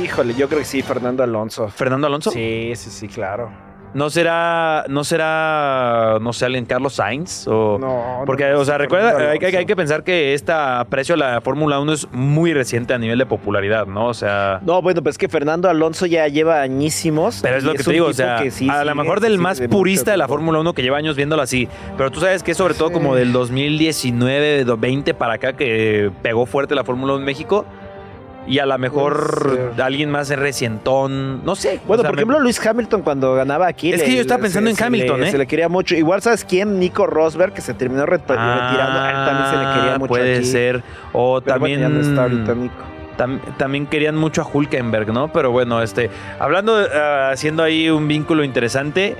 [0.02, 1.68] Híjole, yo creo que sí, Fernando Alonso.
[1.68, 2.32] ¿Fernando Alonso?
[2.32, 3.50] Sí, sí, sí, claro.
[3.94, 7.46] ¿No será, no será, no sé, alguien Carlos Sainz?
[7.46, 9.58] O, No, porque, no, o sea, recuerda, hay que, Alonso.
[9.58, 13.18] hay que pensar que esta aprecio a la Fórmula 1 es muy reciente a nivel
[13.18, 14.06] de popularidad, ¿no?
[14.06, 17.40] O sea, No, bueno, pues es que Fernando Alonso ya lleva añísimos.
[17.42, 19.58] pero es lo que te un digo, o sea, sí a lo mejor del más
[19.58, 20.26] de purista de la.
[20.28, 21.68] Fórmula 1 que lleva años viéndolo así,
[21.98, 26.10] pero tú sabes que es sobre todo como del 2019, do- 20 para acá que
[26.22, 27.66] pegó fuerte la Fórmula 1 en México.
[28.46, 31.80] Y a lo mejor alguien más recientón, no sé.
[31.86, 33.92] Bueno, o sea, por me- ejemplo, Luis Hamilton cuando ganaba aquí.
[33.92, 35.30] Es le- que yo estaba pensando en se Hamilton, le- ¿eh?
[35.30, 35.94] Se le quería mucho.
[35.94, 36.80] Igual, ¿sabes quién?
[36.80, 38.98] Nico Rosberg, que se terminó re- retirando.
[39.00, 40.44] A él también se le quería Ah, mucho Puede aquí.
[40.44, 40.82] ser.
[41.12, 41.80] O Pero bueno, también.
[41.80, 42.74] ya no está ahorita Nico.
[43.16, 45.32] tam- también querían mucho a Hulkenberg, ¿no?
[45.32, 46.10] Pero bueno, este.
[46.40, 49.16] Hablando, ah, haciendo ahí un vínculo interesante.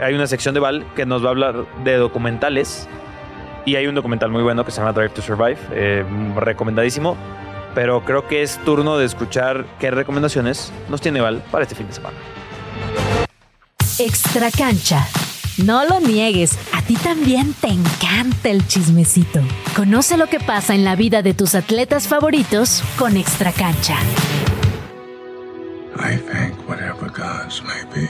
[0.00, 2.88] Hay una sección de Val que nos va a hablar de documentales.
[3.64, 5.56] Y hay un documental muy bueno que se llama Drive to Survive.
[5.72, 6.04] eh,
[6.36, 7.16] recomendadísimo.
[7.74, 11.86] Pero creo que es turno de escuchar qué recomendaciones nos tiene Val para este fin
[11.86, 12.16] de semana.
[13.98, 15.06] Extra cancha.
[15.58, 19.40] No lo niegues, a ti también te encanta el chismecito.
[19.76, 23.96] Conoce lo que pasa en la vida de tus atletas favoritos con Extra cancha.
[25.94, 28.08] I thank whatever gods may be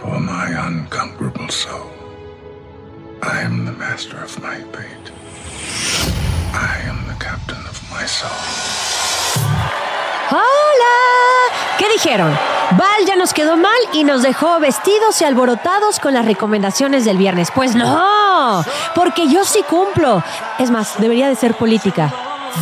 [0.00, 1.90] for my unconquerable soul.
[3.22, 6.27] I am the master of my fate.
[10.30, 11.76] ¡Hola!
[11.78, 12.36] ¿Qué dijeron?
[12.72, 17.16] Val ya nos quedó mal y nos dejó vestidos y alborotados con las recomendaciones del
[17.16, 17.50] viernes.
[17.54, 20.22] Pues no, porque yo sí cumplo.
[20.58, 22.12] Es más, debería de ser política.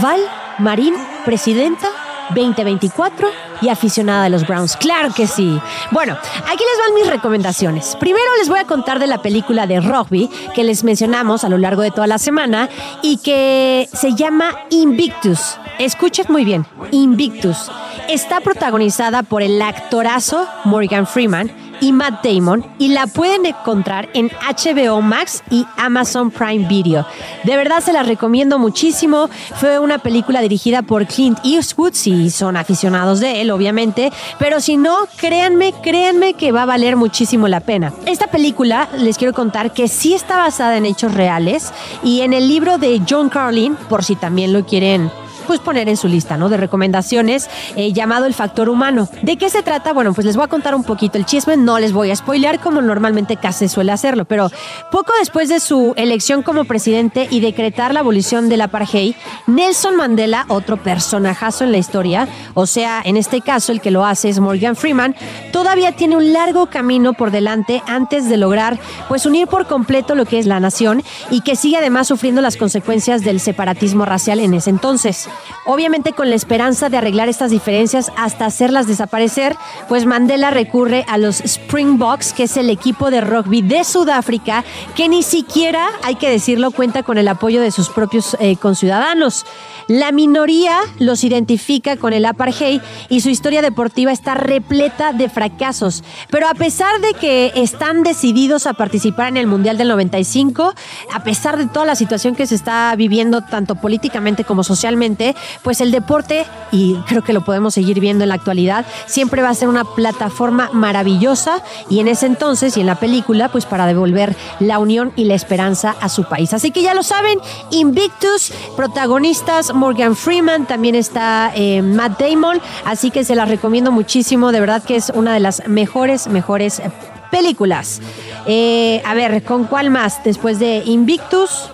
[0.01, 0.21] Val
[0.59, 1.89] Marín, presidenta
[2.35, 3.29] 2024
[3.61, 4.77] y aficionada de los Browns.
[4.77, 5.61] Claro que sí.
[5.91, 7.97] Bueno, aquí les van mis recomendaciones.
[7.97, 11.59] Primero les voy a contar de la película de rugby que les mencionamos a lo
[11.59, 12.69] largo de toda la semana
[13.03, 15.59] y que se llama Invictus.
[15.79, 17.71] Escuchen muy bien, Invictus.
[18.09, 21.51] Está protagonizada por el actorazo Morgan Freeman
[21.81, 27.07] y Matt Damon y la pueden encontrar en HBO Max y Amazon Prime Video.
[27.45, 29.29] De verdad se la recomiendo muchísimo.
[29.57, 34.77] Fue una película dirigida por Clint Eastwood, si son aficionados de él, obviamente, pero si
[34.77, 37.93] no, créanme, créanme que va a valer muchísimo la pena.
[38.07, 41.73] Esta película, les quiero contar que sí está basada en hechos reales
[42.03, 45.11] y en el libro de John Carlin, por si también lo quieren
[45.47, 46.49] pues poner en su lista, ¿no?
[46.49, 49.09] De recomendaciones eh, llamado El Factor Humano.
[49.23, 49.93] ¿De qué se trata?
[49.93, 52.61] Bueno, pues les voy a contar un poquito el chisme, no les voy a spoilear
[52.61, 54.51] como normalmente casi suele hacerlo, pero
[54.91, 59.15] poco después de su elección como presidente y decretar la abolición del apartheid,
[59.47, 64.05] Nelson Mandela, otro personajazo en la historia, o sea, en este caso el que lo
[64.05, 65.15] hace es Morgan Freeman,
[65.53, 68.79] todavía tiene un largo camino por delante antes de lograr
[69.09, 72.57] pues unir por completo lo que es la nación y que sigue además sufriendo las
[72.57, 75.29] consecuencias del separatismo racial en ese entonces.
[75.65, 79.57] Obviamente con la esperanza de arreglar estas diferencias hasta hacerlas desaparecer,
[79.89, 84.65] pues Mandela recurre a los Springboks, que es el equipo de rugby de Sudáfrica,
[84.95, 89.45] que ni siquiera, hay que decirlo, cuenta con el apoyo de sus propios eh, conciudadanos.
[89.89, 96.05] La minoría los identifica con el apartheid y su historia deportiva está repleta de fracasos.
[96.31, 100.75] Pero a pesar de que están decididos a participar en el Mundial del 95,
[101.13, 105.26] a pesar de toda la situación que se está viviendo tanto políticamente como socialmente,
[105.63, 109.49] pues el deporte, y creo que lo podemos seguir viendo en la actualidad, siempre va
[109.49, 113.87] a ser una plataforma maravillosa y en ese entonces y en la película, pues para
[113.87, 116.53] devolver la unión y la esperanza a su país.
[116.53, 117.39] Así que ya lo saben,
[117.71, 124.53] Invictus, protagonistas Morgan Freeman, también está eh, Matt Damon, así que se las recomiendo muchísimo,
[124.53, 126.83] de verdad que es una de las mejores, mejores
[127.31, 128.01] películas.
[128.47, 130.23] Eh, a ver, ¿con cuál más?
[130.25, 131.71] Después de Invictus.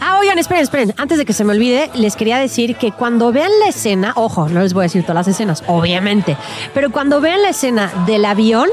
[0.00, 0.94] Ah, oigan, esperen, esperen.
[0.96, 4.48] Antes de que se me olvide, les quería decir que cuando vean la escena, ojo,
[4.48, 6.36] no les voy a decir todas las escenas, obviamente,
[6.74, 8.68] pero cuando vean la escena del avión,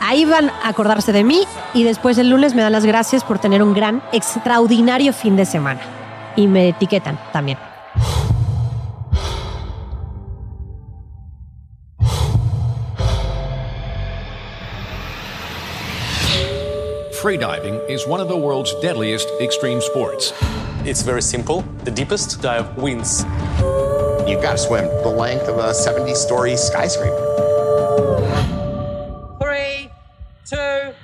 [0.00, 1.44] ahí van a acordarse de mí
[1.74, 5.46] y después el lunes me dan las gracias por tener un gran, extraordinario fin de
[5.46, 5.80] semana.
[6.36, 7.69] Y me etiquetan también.
[17.20, 20.32] Freediving is one of the world's deadliest extreme sports.
[20.86, 21.60] It's very simple.
[21.84, 23.24] The deepest dive wins.
[24.26, 27.20] You've got to swim the length of a 70 story skyscraper.
[29.38, 29.90] Three,
[30.46, 30.94] two,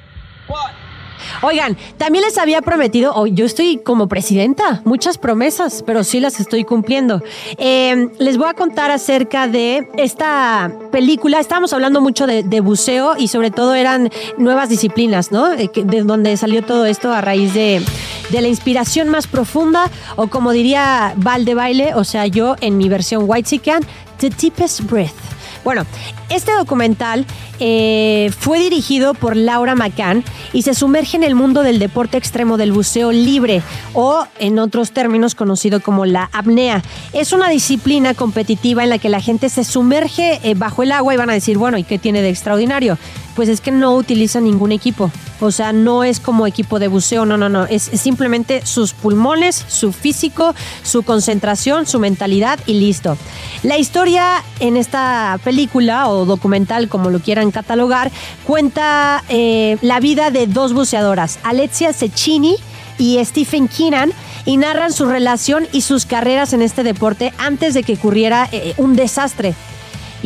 [1.42, 6.40] Oigan, también les había prometido, oh, yo estoy como presidenta, muchas promesas, pero sí las
[6.40, 7.22] estoy cumpliendo.
[7.58, 11.40] Eh, les voy a contar acerca de esta película.
[11.40, 15.52] Estábamos hablando mucho de, buceo y sobre todo eran nuevas disciplinas, ¿no?
[15.52, 17.82] Eh, De donde salió todo esto a raíz de,
[18.30, 22.78] de la inspiración más profunda, o como diría Val de Baile, o sea, yo en
[22.78, 23.46] mi versión White
[24.18, 25.12] The Deepest Breath.
[25.64, 25.84] Bueno,
[26.28, 27.26] este documental
[27.58, 32.56] eh, fue dirigido por Laura McCann y se sumerge en el mundo del deporte extremo
[32.56, 33.62] del buceo libre
[33.94, 36.82] o en otros términos conocido como la apnea.
[37.12, 41.14] Es una disciplina competitiva en la que la gente se sumerge eh, bajo el agua
[41.14, 42.98] y van a decir, bueno, ¿y qué tiene de extraordinario?
[43.34, 45.10] Pues es que no utiliza ningún equipo.
[45.40, 47.66] O sea, no es como equipo de buceo, no, no, no.
[47.66, 53.18] Es, es simplemente sus pulmones, su físico, su concentración, su mentalidad y listo.
[53.62, 58.10] La historia en esta película o documental, como lo quieran catalogar,
[58.44, 62.56] cuenta eh, la vida de dos buceadoras, Alexia Cecchini
[62.98, 64.12] y Stephen Keenan,
[64.46, 68.74] y narran su relación y sus carreras en este deporte antes de que ocurriera eh,
[68.78, 69.54] un desastre.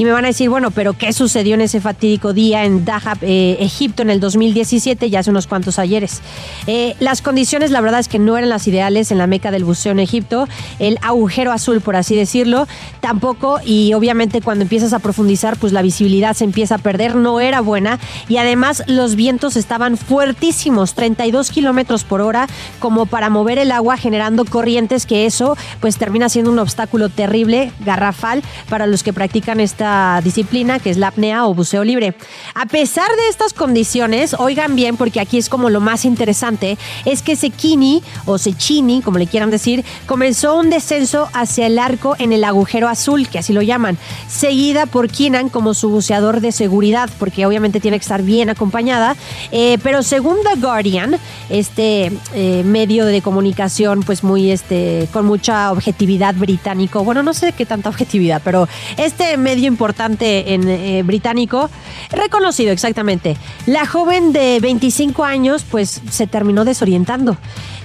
[0.01, 3.19] Y me van a decir, bueno, pero ¿qué sucedió en ese fatídico día en Dahab,
[3.21, 6.23] eh, Egipto, en el 2017, ya hace unos cuantos ayeres?
[6.67, 9.63] Eh, las condiciones, la verdad es que no eran las ideales en la meca del
[9.63, 10.49] buceo en Egipto.
[10.79, 12.67] El agujero azul, por así decirlo,
[13.01, 13.61] tampoco.
[13.63, 17.15] Y obviamente cuando empiezas a profundizar, pues la visibilidad se empieza a perder.
[17.15, 17.99] No era buena.
[18.27, 22.47] Y además los vientos estaban fuertísimos, 32 kilómetros por hora,
[22.79, 27.71] como para mover el agua, generando corrientes que eso, pues termina siendo un obstáculo terrible,
[27.85, 29.90] garrafal, para los que practican esta
[30.23, 32.15] disciplina que es la apnea o buceo libre.
[32.55, 37.23] A pesar de estas condiciones, oigan bien porque aquí es como lo más interesante, es
[37.23, 42.33] que Sekini o Sechini, como le quieran decir, comenzó un descenso hacia el arco en
[42.33, 47.09] el agujero azul, que así lo llaman, seguida por Keenan como su buceador de seguridad,
[47.19, 49.17] porque obviamente tiene que estar bien acompañada,
[49.53, 51.17] Eh, pero según The Guardian,
[51.49, 57.53] este eh, medio de comunicación pues muy este con mucha objetividad británico, bueno, no sé
[57.53, 61.71] qué tanta objetividad, pero este medio importante en eh, británico,
[62.11, 63.37] reconocido exactamente.
[63.67, 67.37] La joven de 25 años pues se terminó desorientando.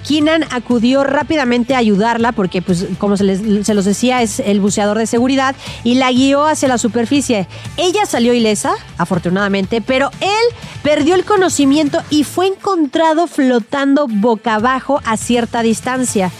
[0.07, 4.59] Keenan acudió rápidamente a ayudarla porque, pues, como se, les- se los decía, es el
[4.61, 7.47] buceador de seguridad y la guió hacia la superficie.
[7.75, 15.01] Ella salió ilesa, afortunadamente, pero él perdió el conocimiento y fue encontrado flotando boca abajo
[15.05, 16.31] a cierta distancia.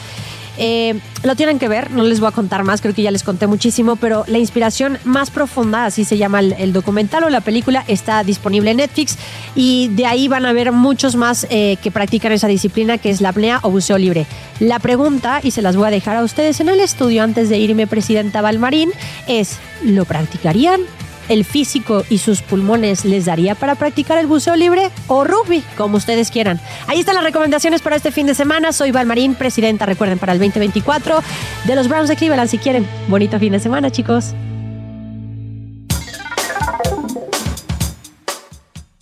[0.58, 3.24] Eh, lo tienen que ver, no les voy a contar más, creo que ya les
[3.24, 7.84] conté muchísimo, pero la inspiración más profunda, así se llama el, documental o la película,
[7.88, 9.18] está disponible en Netflix
[9.56, 13.22] y de ahí van a ver muchos más eh, que practican esa disciplina que es
[13.22, 14.26] la apnea o buceo libre.
[14.60, 17.58] La pregunta, y se las voy a dejar a ustedes en el estudio antes de
[17.58, 18.92] irme, Presidenta Valmarín,
[19.28, 20.82] es, ¿lo practicarían?
[21.28, 25.98] ¿El físico y sus pulmones les daría para practicar el buceo libre o rugby, como
[25.98, 26.60] ustedes quieran?
[26.86, 28.72] Ahí están las recomendaciones para este fin de semana.
[28.72, 31.22] Soy Valmarín, presidenta, recuerden, para el 2024
[31.66, 32.88] de los Browns de Cleveland, si quieren.
[33.08, 34.36] Bonito fin de semana, chicos.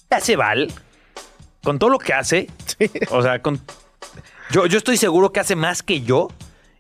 [0.08, 0.72] ¿Qué hace Val?
[1.62, 2.48] Con todo lo que hace.
[3.10, 3.60] O sea, con.
[4.52, 6.30] Yo, yo estoy seguro que hace más que yo.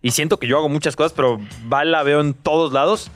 [0.02, 3.10] Y siento que yo hago muchas cosas, pero Val la veo en todos lados.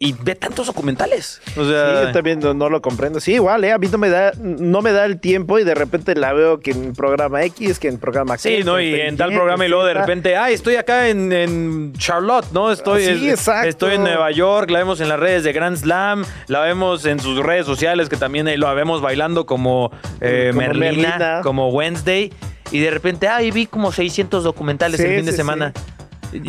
[0.00, 1.40] Y ve tantos documentales.
[1.56, 2.00] O sea.
[2.02, 3.18] Sí, yo también no, no lo comprendo.
[3.18, 3.72] Sí, igual, ¿eh?
[3.72, 6.60] A mí no me, da, no me da el tiempo y de repente la veo
[6.60, 8.80] que en programa X, que en programa Sí, ¿no?
[8.80, 12.70] Y en tal programa y luego de repente, ay, estoy acá en, en Charlotte, ¿no?
[12.70, 13.68] Estoy, Sí, es- exacto.
[13.68, 17.18] estoy en Nueva York, la vemos en las redes de Grand Slam, la vemos en
[17.18, 19.90] sus redes sociales, que también ahí la vemos bailando como,
[20.20, 21.40] eh, Como Merlina, Merlina.
[21.42, 22.32] como Wednesday.
[22.70, 25.38] Y de repente, ay, vi como 600 documentales Sí, el fin de sí,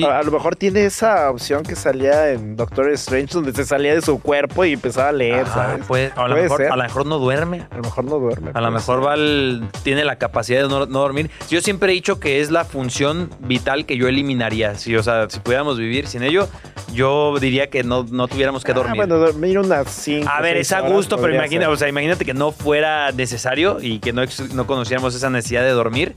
[0.05, 3.93] A, a lo mejor tiene esa opción que salía en Doctor Strange, donde se salía
[3.95, 5.73] de su cuerpo y empezaba a leer, Ah, ¿sabes?
[5.73, 6.71] a, lo Puede mejor, ser.
[6.71, 7.65] a lo mejor no duerme.
[7.71, 8.51] A lo mejor no duerme.
[8.53, 11.29] A lo mejor Val tiene la capacidad de no, no dormir.
[11.49, 14.75] Yo siempre he dicho que es la función vital que yo eliminaría.
[14.75, 16.47] Si, o sea, si pudiéramos vivir sin ello,
[16.93, 18.97] yo diría que no, no tuviéramos que Ah, dormir.
[18.97, 20.27] bueno, dormir unas 5.
[20.29, 23.99] A ver, es a gusto, pero imagina, o sea, imagínate que no fuera necesario y
[23.99, 24.23] que no,
[24.53, 26.15] no conociéramos esa necesidad de dormir.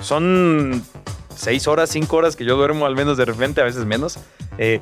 [0.00, 0.82] Son
[1.36, 4.18] seis horas, cinco horas que yo duermo al menos de repente, a veces menos.
[4.58, 4.80] Eh,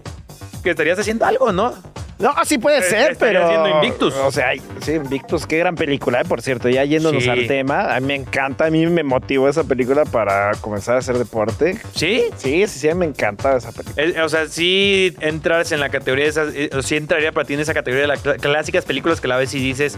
[0.63, 1.73] que estarías haciendo algo, ¿no?
[2.19, 3.47] No, sí puede Eh, ser, pero.
[3.47, 4.15] haciendo Invictus.
[4.15, 4.49] O sea,
[4.83, 6.69] sí, Invictus, qué gran película, eh, por cierto.
[6.69, 7.31] Ya yéndonos Sí.
[7.31, 10.99] al tema, a mí me encanta, a mí me motivó esa película para comenzar a
[10.99, 11.79] hacer deporte.
[11.95, 12.25] ¿Sí?
[12.37, 14.23] Sí, sí, sí, me encanta esa película.
[14.27, 17.61] O sea, sí entras en la categoría de esas, eh, sí entraría para ti en
[17.61, 19.97] esa categoría de las cl- clásicas películas que la ves y dices,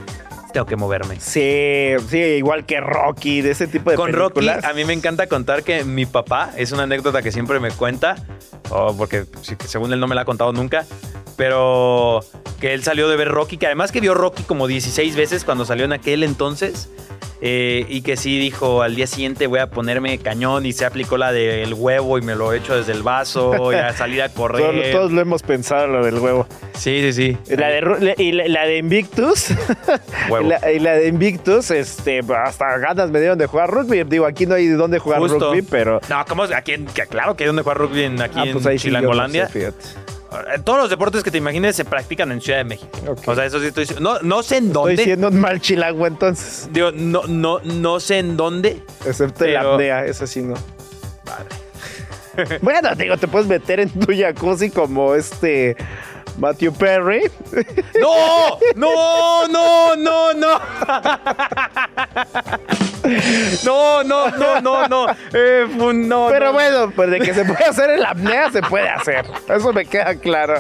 [0.53, 1.19] tengo que moverme.
[1.21, 4.65] Sí, sí, igual que Rocky, de ese tipo de Con Rocky, películas.
[4.65, 8.17] a mí me encanta contar que mi papá, es una anécdota que siempre me cuenta,
[8.71, 9.25] o porque
[9.67, 10.85] según él no me la ha contado nunca,
[11.37, 12.21] pero
[12.61, 15.65] que él salió de ver Rocky, que además que vio Rocky como 16 veces cuando
[15.65, 16.89] salió en aquel entonces,
[17.45, 21.17] eh, y que sí dijo al día siguiente voy a ponerme cañón y se aplicó
[21.17, 24.63] la del huevo y me lo echo desde el vaso y a salir a correr.
[24.71, 26.47] Todos, todos lo hemos pensado, lo del huevo.
[26.75, 27.57] Sí, sí, sí.
[27.57, 29.49] La de, y la, la de Invictus.
[30.31, 30.47] Huevo.
[30.47, 34.05] y, la, y la de Invictus, este, hasta ganas me dieron de jugar rugby.
[34.05, 35.51] Digo, aquí no hay de dónde jugar Justo.
[35.51, 36.01] rugby, pero.
[36.09, 36.45] No, ¿cómo?
[36.45, 38.77] Aquí, en- claro que hay donde jugar rugby en, aquí Ah, en pues sí no
[38.77, 39.49] Chilangolandia.
[39.49, 39.67] sé.
[39.69, 39.73] Eh,
[40.65, 42.89] Todos los deportes que te imagines se practican en Ciudad de México.
[43.27, 44.15] O sea, eso sí estoy diciendo.
[44.15, 44.93] No, no sé en dónde.
[44.95, 46.69] Estoy siendo un mal chilango entonces.
[46.73, 48.83] Digo, no, no, no sé en dónde.
[49.07, 50.55] Excepto la Pero- apnea, eso sí no.
[52.63, 55.77] bueno, digo, te puedes meter en tu jacuzzi como este
[56.39, 57.31] Matthew Perry.
[58.01, 58.59] ¡No!
[58.77, 59.49] ¡No!
[59.49, 59.97] ¡No!
[59.97, 60.33] ¡No!
[60.35, 60.61] ¡No!
[63.65, 65.07] No, no, no, no, no.
[65.35, 66.53] Eh, no, Pero no.
[66.53, 69.25] bueno, pues de que se puede hacer en la apnea, se puede hacer.
[69.49, 70.55] Eso me queda claro.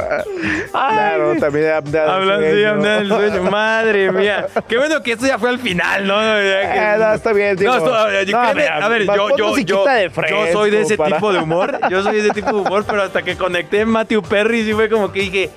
[0.72, 4.46] Claro, también apnea del Hablando de apnea del sueño, madre mía.
[4.68, 6.16] Qué bueno que esto ya fue al final, ¿no?
[6.18, 7.72] Ah, no, está bien, digo.
[7.72, 8.34] No, esto- a ver,
[8.70, 11.78] a ver, yo, yo, yo, de yo soy de ese para- tipo de humor.
[11.90, 14.88] Yo soy de ese tipo de humor, pero hasta que conecté Matthew Perry, sí fue
[14.88, 15.50] como que dije.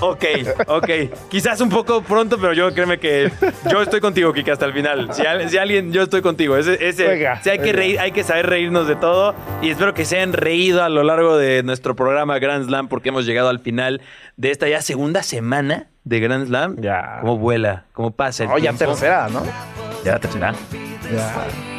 [0.00, 0.24] Ok,
[0.66, 0.88] ok.
[1.30, 3.30] Quizás un poco pronto, pero yo créeme que
[3.70, 5.08] yo estoy contigo, Kike, hasta el final.
[5.14, 6.56] Si, al- si alguien, yo estoy contigo.
[6.56, 9.34] Ese, ese, Venga, sí hay que reír, hay que saber reírnos de todo.
[9.62, 13.10] Y espero que se hayan reído a lo largo de nuestro programa Grand Slam, porque
[13.10, 14.02] hemos llegado al final
[14.36, 16.76] de esta ya segunda semana de Grand Slam.
[16.80, 17.18] Ya.
[17.20, 17.84] ¿Cómo vuela?
[17.92, 19.42] ¿Cómo pasa el No, ya tercera, ¿no?
[20.04, 20.54] Ya tercera.
[21.12, 21.73] Ya.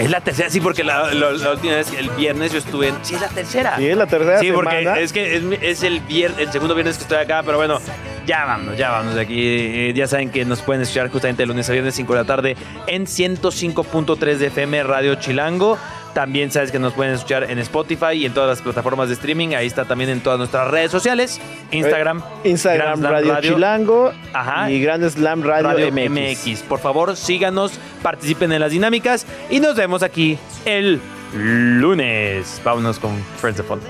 [0.00, 2.94] Es la tercera, sí, porque la, la- la última vez, el viernes yo estuve en...
[3.02, 3.76] Sí, es la tercera.
[3.76, 4.98] Sí, es la tercera Sí, porque semana.
[4.98, 7.78] es que es, el, vier- el segundo viernes que estoy acá, pero bueno,
[8.26, 9.40] ya vamos, ya vamos de aquí.
[9.40, 12.24] Eh, ya saben que nos pueden escuchar justamente de lunes a viernes 5 de la
[12.26, 15.78] tarde en 105.3 de FM Radio Chilango.
[16.14, 19.54] También sabes que nos pueden escuchar en Spotify y en todas las plataformas de streaming.
[19.54, 21.40] Ahí está también en todas nuestras redes sociales.
[21.70, 22.22] Instagram.
[22.44, 24.70] Eh, Instagram Grand Slam Radio, Chilango Ajá.
[24.70, 26.10] y Grand Slam Radio, Radio MX.
[26.48, 26.62] MX.
[26.62, 31.00] Por favor, síganos, participen en las dinámicas y nos vemos aquí el
[31.32, 32.60] lunes.
[32.64, 33.86] Vámonos con Friends de Fondo.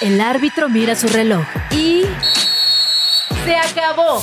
[0.00, 2.04] El árbitro mira su reloj y...
[3.44, 4.22] ¡Se acabó!